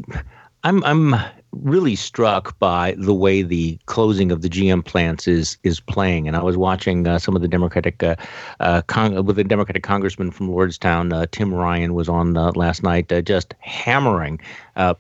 I'm 0.64 0.84
I'm 0.84 1.16
really 1.52 1.96
struck 1.96 2.58
by 2.60 2.94
the 2.98 3.14
way 3.14 3.42
the 3.42 3.80
closing 3.88 4.32
of 4.32 4.42
the 4.42 4.50
GM 4.50 4.86
plants 4.86 5.28
is 5.28 5.58
is 5.64 5.80
playing. 5.80 6.28
And 6.28 6.36
I 6.36 6.44
was 6.44 6.58
watching 6.58 7.08
uh, 7.08 7.20
some 7.20 7.36
of 7.36 7.42
the 7.42 7.48
Democratic 7.48 8.02
uh, 8.04 8.16
uh, 8.60 8.82
con- 8.84 9.26
with 9.26 9.36
the 9.36 9.44
Democratic 9.44 9.84
congressman 9.84 10.32
from 10.32 10.50
Lordstown, 10.50 11.14
uh, 11.14 11.26
Tim 11.32 11.54
Ryan, 11.54 11.94
was 11.94 12.10
on 12.10 12.38
uh, 12.38 12.52
last 12.56 12.84
night, 12.84 13.12
uh, 13.12 13.22
just 13.22 13.54
hammering 13.60 14.40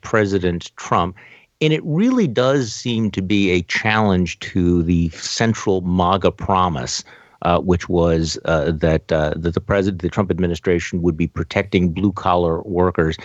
President 0.01 0.75
Trump. 0.75 1.15
And 1.61 1.73
it 1.73 1.81
really 1.83 2.27
does 2.27 2.73
seem 2.73 3.11
to 3.11 3.21
be 3.21 3.51
a 3.51 3.61
challenge 3.63 4.39
to 4.39 4.81
the 4.83 5.09
central 5.09 5.81
MAGA 5.81 6.31
promise 6.31 7.03
uh, 7.43 7.59
which 7.59 7.89
was 7.89 8.37
uh, 8.45 8.71
that 8.71 9.11
uh, 9.11 9.33
that 9.35 9.53
the 9.53 9.61
president, 9.61 10.01
the 10.01 10.09
Trump 10.09 10.31
administration, 10.31 11.01
would 11.01 11.17
be 11.17 11.27
protecting 11.27 11.91
blue 11.91 12.11
collar 12.11 12.61
workers. 12.63 13.17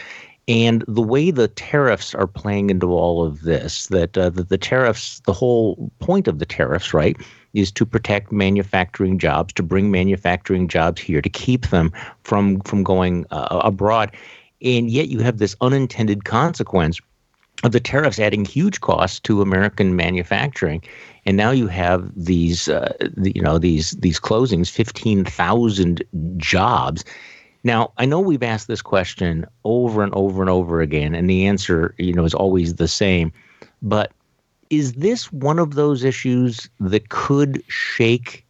And 0.46 0.84
the 0.86 1.02
way 1.02 1.30
the 1.30 1.48
tariffs 1.48 2.14
are 2.14 2.26
playing 2.26 2.68
into 2.68 2.92
all 2.92 3.24
of 3.24 3.42
this, 3.42 3.86
that, 3.86 4.18
uh, 4.18 4.28
that 4.28 4.50
the 4.50 4.58
tariffs, 4.58 5.20
the 5.20 5.32
whole 5.32 5.90
point 6.00 6.28
of 6.28 6.38
the 6.38 6.44
tariffs, 6.44 6.92
right, 6.92 7.16
is 7.54 7.72
to 7.72 7.86
protect 7.86 8.30
manufacturing 8.30 9.18
jobs, 9.18 9.54
to 9.54 9.62
bring 9.62 9.90
manufacturing 9.90 10.68
jobs 10.68 11.00
here, 11.00 11.22
to 11.22 11.30
keep 11.30 11.68
them 11.68 11.92
from 12.24 12.60
from 12.60 12.82
going 12.82 13.24
uh, 13.30 13.60
abroad. 13.64 14.14
And 14.60 14.90
yet 14.90 15.08
you 15.08 15.20
have 15.20 15.38
this 15.38 15.56
unintended 15.60 16.24
consequence 16.24 17.00
the 17.68 17.80
tariffs 17.80 18.18
adding 18.18 18.44
huge 18.44 18.80
costs 18.80 19.20
to 19.20 19.42
American 19.42 19.96
manufacturing. 19.96 20.82
And 21.26 21.36
now 21.36 21.50
you 21.50 21.66
have 21.68 22.10
these 22.16 22.68
uh, 22.68 22.92
the, 23.16 23.32
you 23.34 23.42
know 23.42 23.58
these 23.58 23.92
these 23.92 24.20
closings 24.20 24.70
15,000 24.70 26.02
jobs. 26.36 27.04
Now 27.62 27.92
I 27.96 28.04
know 28.04 28.20
we've 28.20 28.42
asked 28.42 28.68
this 28.68 28.82
question 28.82 29.46
over 29.64 30.02
and 30.02 30.14
over 30.14 30.42
and 30.42 30.50
over 30.50 30.80
again 30.80 31.14
and 31.14 31.28
the 31.28 31.46
answer 31.46 31.94
you 31.98 32.12
know 32.12 32.24
is 32.24 32.34
always 32.34 32.74
the 32.74 32.88
same. 32.88 33.32
But 33.82 34.12
is 34.70 34.94
this 34.94 35.32
one 35.32 35.58
of 35.58 35.74
those 35.74 36.04
issues 36.04 36.68
that 36.80 37.08
could 37.08 37.62
shake 37.68 38.43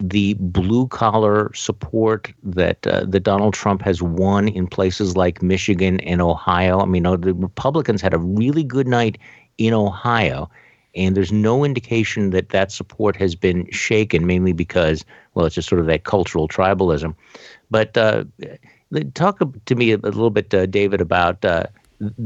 the 0.00 0.34
blue 0.34 0.86
collar 0.88 1.52
support 1.54 2.32
that 2.42 2.86
uh, 2.86 3.04
that 3.06 3.20
Donald 3.20 3.54
Trump 3.54 3.82
has 3.82 4.00
won 4.02 4.48
in 4.48 4.66
places 4.66 5.16
like 5.16 5.42
Michigan 5.42 6.00
and 6.00 6.20
Ohio. 6.22 6.80
I 6.80 6.86
mean, 6.86 7.02
the 7.02 7.34
Republicans 7.34 8.00
had 8.00 8.14
a 8.14 8.18
really 8.18 8.62
good 8.62 8.86
night 8.86 9.18
in 9.58 9.74
Ohio, 9.74 10.48
and 10.94 11.16
there's 11.16 11.32
no 11.32 11.64
indication 11.64 12.30
that 12.30 12.50
that 12.50 12.70
support 12.70 13.16
has 13.16 13.34
been 13.34 13.68
shaken, 13.70 14.26
mainly 14.26 14.52
because, 14.52 15.04
well, 15.34 15.46
it's 15.46 15.54
just 15.54 15.68
sort 15.68 15.80
of 15.80 15.86
that 15.86 16.04
cultural 16.04 16.48
tribalism. 16.48 17.14
But 17.70 17.96
uh, 17.96 18.24
talk 19.14 19.40
to 19.66 19.74
me 19.74 19.92
a 19.92 19.98
little 19.98 20.30
bit, 20.30 20.54
uh, 20.54 20.66
David, 20.66 21.00
about 21.00 21.44
uh, 21.44 21.64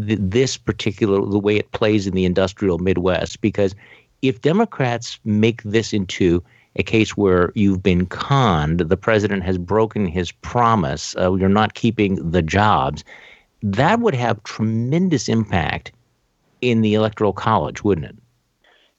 th- 0.07 0.19
this 0.21 0.59
particular, 0.59 1.25
the 1.27 1.39
way 1.39 1.57
it 1.57 1.73
plays 1.73 2.07
in 2.07 2.15
the 2.15 2.27
industrial 2.27 2.79
Midwest. 2.79 3.41
Because 3.41 3.75
if 4.21 4.43
Democrats 4.43 5.19
make 5.25 5.63
this 5.63 5.93
into 5.93 6.43
a 6.77 6.83
case 6.83 7.17
where 7.17 7.53
you've 7.55 7.83
been 7.83 8.07
conned, 8.07 8.81
the 8.81 8.97
president 8.97 9.43
has 9.45 9.59
broken 9.59 10.07
his 10.07 10.33
promise, 10.33 11.15
uh, 11.17 11.33
you're 11.35 11.49
not 11.49 11.75
keeping 11.75 12.31
the 12.31 12.43
jobs, 12.43 13.05
that 13.63 14.01
would 14.01 14.15
have 14.15 14.43
tremendous 14.45 15.29
impact 15.29 15.93
in 16.61 16.81
the 16.81 16.95
electoral 16.95 17.33
college, 17.33 17.85
wouldn't 17.85 18.07
it? 18.07 18.17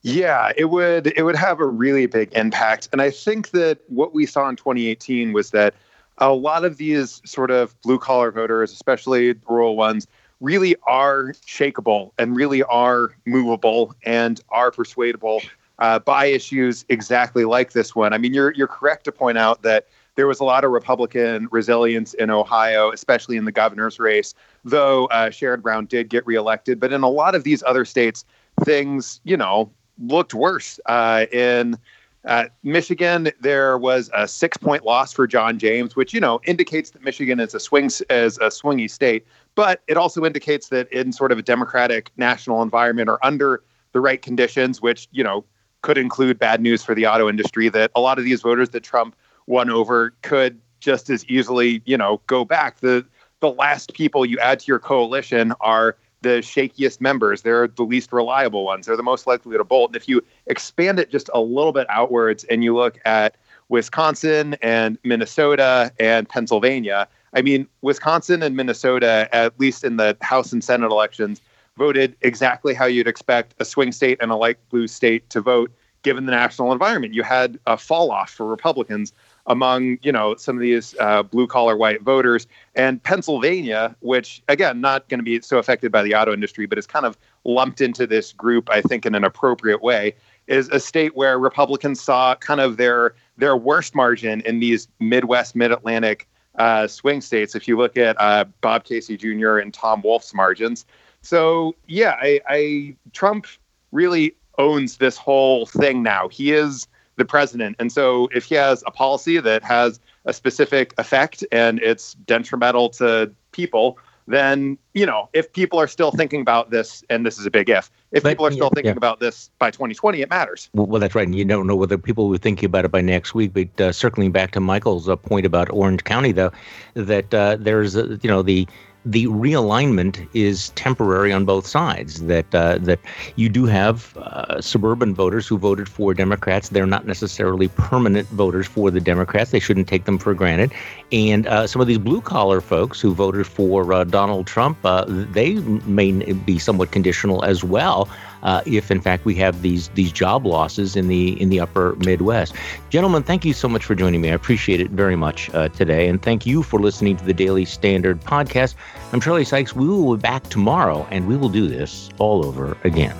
Yeah, 0.02 0.52
it 0.56 0.66
would 0.66 1.06
it 1.16 1.22
would 1.22 1.34
have 1.34 1.60
a 1.60 1.66
really 1.66 2.04
big 2.06 2.30
impact. 2.34 2.90
And 2.92 3.00
I 3.00 3.10
think 3.10 3.50
that 3.50 3.78
what 3.88 4.14
we 4.14 4.26
saw 4.26 4.48
in 4.50 4.56
2018 4.56 5.32
was 5.32 5.50
that 5.50 5.74
a 6.18 6.32
lot 6.32 6.64
of 6.64 6.76
these 6.76 7.22
sort 7.24 7.50
of 7.50 7.80
blue 7.80 7.98
collar 7.98 8.30
voters, 8.30 8.70
especially 8.70 9.34
rural 9.48 9.76
ones, 9.76 10.06
really 10.40 10.76
are 10.86 11.32
shakable 11.46 12.12
and 12.18 12.36
really 12.36 12.62
are 12.64 13.16
movable 13.24 13.94
and 14.04 14.42
are 14.50 14.70
persuadable 14.70 15.40
uh, 15.78 15.98
by 15.98 16.26
issues 16.26 16.84
exactly 16.88 17.44
like 17.44 17.72
this 17.72 17.94
one. 17.94 18.12
I 18.12 18.18
mean, 18.18 18.34
you're 18.34 18.52
you're 18.52 18.68
correct 18.68 19.04
to 19.04 19.12
point 19.12 19.38
out 19.38 19.62
that 19.62 19.86
there 20.16 20.26
was 20.26 20.40
a 20.40 20.44
lot 20.44 20.64
of 20.64 20.70
Republican 20.70 21.48
resilience 21.50 22.14
in 22.14 22.30
Ohio, 22.30 22.92
especially 22.92 23.36
in 23.36 23.44
the 23.44 23.52
governor's 23.52 23.98
race. 23.98 24.34
Though 24.64 25.06
uh, 25.06 25.30
Sherrod 25.30 25.62
Brown 25.62 25.86
did 25.86 26.08
get 26.08 26.26
reelected, 26.26 26.78
but 26.78 26.92
in 26.92 27.02
a 27.02 27.08
lot 27.08 27.34
of 27.34 27.44
these 27.44 27.62
other 27.64 27.84
states, 27.84 28.24
things 28.62 29.20
you 29.24 29.36
know 29.36 29.70
looked 29.98 30.34
worse. 30.34 30.78
Uh, 30.86 31.26
in 31.32 31.76
uh, 32.24 32.46
Michigan, 32.62 33.30
there 33.40 33.76
was 33.76 34.10
a 34.14 34.26
six-point 34.26 34.84
loss 34.84 35.12
for 35.12 35.26
John 35.26 35.58
James, 35.58 35.96
which 35.96 36.14
you 36.14 36.20
know 36.20 36.40
indicates 36.44 36.90
that 36.90 37.02
Michigan 37.02 37.40
is 37.40 37.54
a 37.54 37.60
swing 37.60 37.90
as 38.10 38.38
a 38.38 38.48
swingy 38.48 38.88
state, 38.88 39.26
but 39.54 39.82
it 39.88 39.96
also 39.96 40.24
indicates 40.24 40.68
that 40.68 40.90
in 40.92 41.12
sort 41.12 41.32
of 41.32 41.38
a 41.38 41.42
democratic 41.42 42.10
national 42.16 42.62
environment 42.62 43.08
or 43.08 43.24
under 43.24 43.62
the 43.92 44.00
right 44.00 44.22
conditions, 44.22 44.80
which 44.80 45.08
you 45.10 45.24
know 45.24 45.44
could 45.84 45.98
include 45.98 46.38
bad 46.38 46.62
news 46.62 46.82
for 46.82 46.94
the 46.94 47.06
auto 47.06 47.28
industry, 47.28 47.68
that 47.68 47.90
a 47.94 48.00
lot 48.00 48.18
of 48.18 48.24
these 48.24 48.40
voters 48.40 48.70
that 48.70 48.82
Trump 48.82 49.14
won 49.46 49.68
over 49.68 50.14
could 50.22 50.58
just 50.80 51.10
as 51.10 51.26
easily, 51.26 51.82
you 51.84 51.98
know, 51.98 52.22
go 52.26 52.42
back. 52.42 52.80
The 52.80 53.04
the 53.40 53.50
last 53.50 53.92
people 53.92 54.24
you 54.24 54.38
add 54.38 54.60
to 54.60 54.66
your 54.66 54.78
coalition 54.78 55.52
are 55.60 55.96
the 56.22 56.40
shakiest 56.40 57.02
members. 57.02 57.42
They're 57.42 57.68
the 57.68 57.82
least 57.82 58.14
reliable 58.14 58.64
ones. 58.64 58.86
They're 58.86 58.96
the 58.96 59.02
most 59.02 59.26
likely 59.26 59.58
to 59.58 59.62
bolt. 59.62 59.90
And 59.90 59.96
if 59.96 60.08
you 60.08 60.24
expand 60.46 60.98
it 60.98 61.10
just 61.10 61.28
a 61.34 61.40
little 61.40 61.72
bit 61.72 61.86
outwards 61.90 62.44
and 62.44 62.64
you 62.64 62.74
look 62.74 62.98
at 63.04 63.36
Wisconsin 63.68 64.56
and 64.62 64.96
Minnesota 65.04 65.92
and 66.00 66.26
Pennsylvania, 66.26 67.06
I 67.34 67.42
mean, 67.42 67.66
Wisconsin 67.82 68.42
and 68.42 68.56
Minnesota, 68.56 69.28
at 69.32 69.60
least 69.60 69.84
in 69.84 69.98
the 69.98 70.16
House 70.22 70.50
and 70.50 70.64
Senate 70.64 70.90
elections, 70.90 71.42
voted 71.76 72.16
exactly 72.22 72.74
how 72.74 72.86
you'd 72.86 73.08
expect 73.08 73.54
a 73.58 73.64
swing 73.64 73.92
state 73.92 74.18
and 74.20 74.30
a 74.30 74.36
light 74.36 74.58
blue 74.70 74.86
state 74.86 75.28
to 75.30 75.40
vote 75.40 75.72
given 76.02 76.26
the 76.26 76.32
national 76.32 76.72
environment. 76.72 77.14
You 77.14 77.22
had 77.22 77.58
a 77.66 77.76
fall 77.76 78.10
off 78.10 78.30
for 78.30 78.46
Republicans 78.46 79.12
among 79.46 79.98
you 80.02 80.12
know 80.12 80.34
some 80.36 80.56
of 80.56 80.60
these 80.60 80.94
uh, 81.00 81.22
blue 81.22 81.46
collar 81.46 81.76
white 81.76 82.02
voters 82.02 82.46
and 82.74 83.02
pennsylvania 83.02 83.94
which 84.00 84.42
again 84.48 84.80
not 84.80 85.08
going 85.08 85.18
to 85.18 85.24
be 85.24 85.40
so 85.40 85.58
affected 85.58 85.92
by 85.92 86.02
the 86.02 86.14
auto 86.14 86.32
industry 86.32 86.66
but 86.66 86.78
is 86.78 86.86
kind 86.86 87.04
of 87.04 87.16
lumped 87.44 87.80
into 87.80 88.06
this 88.06 88.32
group 88.32 88.70
i 88.70 88.80
think 88.80 89.04
in 89.04 89.14
an 89.14 89.24
appropriate 89.24 89.82
way 89.82 90.14
is 90.46 90.68
a 90.70 90.80
state 90.80 91.14
where 91.16 91.38
republicans 91.38 92.00
saw 92.00 92.34
kind 92.36 92.60
of 92.60 92.76
their 92.76 93.14
their 93.36 93.56
worst 93.56 93.94
margin 93.94 94.40
in 94.42 94.60
these 94.60 94.88
midwest 95.00 95.54
mid-atlantic 95.54 96.28
uh, 96.56 96.86
swing 96.86 97.20
states 97.20 97.56
if 97.56 97.66
you 97.66 97.76
look 97.76 97.96
at 97.96 98.16
uh, 98.20 98.44
bob 98.60 98.84
casey 98.84 99.16
jr 99.16 99.58
and 99.58 99.74
tom 99.74 100.00
wolf's 100.02 100.32
margins 100.32 100.86
so 101.24 101.74
yeah 101.86 102.16
I, 102.20 102.40
I 102.48 102.96
trump 103.12 103.46
really 103.92 104.34
owns 104.58 104.98
this 104.98 105.16
whole 105.16 105.66
thing 105.66 106.02
now 106.02 106.28
he 106.28 106.52
is 106.52 106.86
the 107.16 107.24
president. 107.24 107.76
And 107.78 107.92
so 107.92 108.28
if 108.34 108.44
he 108.44 108.54
has 108.56 108.82
a 108.86 108.90
policy 108.90 109.38
that 109.40 109.62
has 109.62 110.00
a 110.24 110.32
specific 110.32 110.94
effect 110.98 111.44
and 111.52 111.80
it's 111.80 112.14
detrimental 112.14 112.88
to 112.90 113.32
people, 113.52 113.98
then 114.26 114.78
you 114.94 115.04
know 115.04 115.28
if 115.34 115.52
people 115.52 115.78
are 115.78 115.86
still 115.86 116.10
thinking 116.10 116.40
about 116.40 116.70
this, 116.70 117.04
and 117.10 117.26
this 117.26 117.38
is 117.38 117.44
a 117.44 117.50
big 117.50 117.68
if, 117.68 117.90
if 118.10 118.22
But, 118.22 118.30
people 118.30 118.46
are 118.46 118.50
still 118.50 118.70
thinking 118.70 118.92
yeah. 118.92 118.96
about 118.96 119.20
this 119.20 119.50
by 119.58 119.70
2020, 119.70 120.22
it 120.22 120.30
matters. 120.30 120.70
Well, 120.72 120.86
well, 120.86 121.00
that's 121.00 121.14
right. 121.14 121.26
And 121.26 121.34
you 121.34 121.44
don't 121.44 121.66
know 121.66 121.76
whether 121.76 121.98
people 121.98 122.28
were 122.28 122.38
thinking 122.38 122.66
about 122.66 122.86
it 122.86 122.90
by 122.90 123.02
next 123.02 123.34
week. 123.34 123.52
But 123.52 123.80
uh, 123.80 123.92
circling 123.92 124.32
back 124.32 124.52
to 124.52 124.60
Michael's 124.60 125.08
uh, 125.10 125.16
point 125.16 125.44
about 125.44 125.70
Orange 125.70 126.04
County, 126.04 126.32
though, 126.32 126.52
that 126.94 127.34
uh, 127.34 127.58
there's, 127.60 127.96
uh, 127.96 128.16
you 128.22 128.30
know, 128.30 128.40
the 128.40 128.66
the 129.04 129.26
realignment 129.26 130.26
is 130.34 130.70
temporary 130.70 131.32
on 131.32 131.44
both 131.44 131.66
sides. 131.66 132.22
That 132.22 132.54
uh, 132.54 132.78
that 132.78 133.00
you 133.36 133.48
do 133.48 133.66
have 133.66 134.16
uh, 134.16 134.60
suburban 134.60 135.14
voters 135.14 135.46
who 135.46 135.58
voted 135.58 135.88
for 135.88 136.14
Democrats. 136.14 136.70
They're 136.70 136.86
not 136.86 137.06
necessarily 137.06 137.68
permanent 137.68 138.28
voters 138.28 138.66
for 138.66 138.90
the 138.90 139.00
Democrats. 139.00 139.50
They 139.50 139.60
shouldn't 139.60 139.88
take 139.88 140.04
them 140.04 140.18
for 140.18 140.34
granted. 140.34 140.72
And 141.12 141.46
uh, 141.46 141.66
some 141.66 141.80
of 141.82 141.86
these 141.86 141.98
blue 141.98 142.20
collar 142.20 142.60
folks 142.60 143.00
who 143.00 143.14
voted 143.14 143.46
for 143.46 143.92
uh, 143.92 144.04
Donald 144.04 144.46
Trump, 144.46 144.78
uh, 144.84 145.04
they 145.06 145.54
may 145.54 146.12
be 146.32 146.58
somewhat 146.58 146.90
conditional 146.90 147.44
as 147.44 147.62
well. 147.62 148.08
Uh, 148.44 148.62
if 148.66 148.90
in 148.90 149.00
fact 149.00 149.24
we 149.24 149.34
have 149.34 149.62
these 149.62 149.88
these 149.88 150.12
job 150.12 150.46
losses 150.46 150.96
in 150.96 151.08
the 151.08 151.40
in 151.40 151.48
the 151.48 151.60
upper 151.60 151.96
Midwest, 151.96 152.54
gentlemen, 152.90 153.22
thank 153.22 153.44
you 153.44 153.52
so 153.52 153.68
much 153.68 153.84
for 153.84 153.94
joining 153.94 154.20
me. 154.20 154.30
I 154.30 154.34
appreciate 154.34 154.80
it 154.80 154.90
very 154.90 155.16
much 155.16 155.52
uh, 155.54 155.68
today, 155.68 156.08
and 156.08 156.22
thank 156.22 156.46
you 156.46 156.62
for 156.62 156.78
listening 156.78 157.16
to 157.16 157.24
the 157.24 157.34
Daily 157.34 157.64
Standard 157.64 158.20
podcast. 158.20 158.74
I'm 159.12 159.20
Charlie 159.20 159.44
Sykes. 159.44 159.74
We 159.74 159.88
will 159.88 160.16
be 160.16 160.20
back 160.20 160.44
tomorrow, 160.44 161.06
and 161.10 161.26
we 161.26 161.36
will 161.36 161.48
do 161.48 161.68
this 161.68 162.10
all 162.18 162.44
over 162.44 162.76
again. 162.84 163.16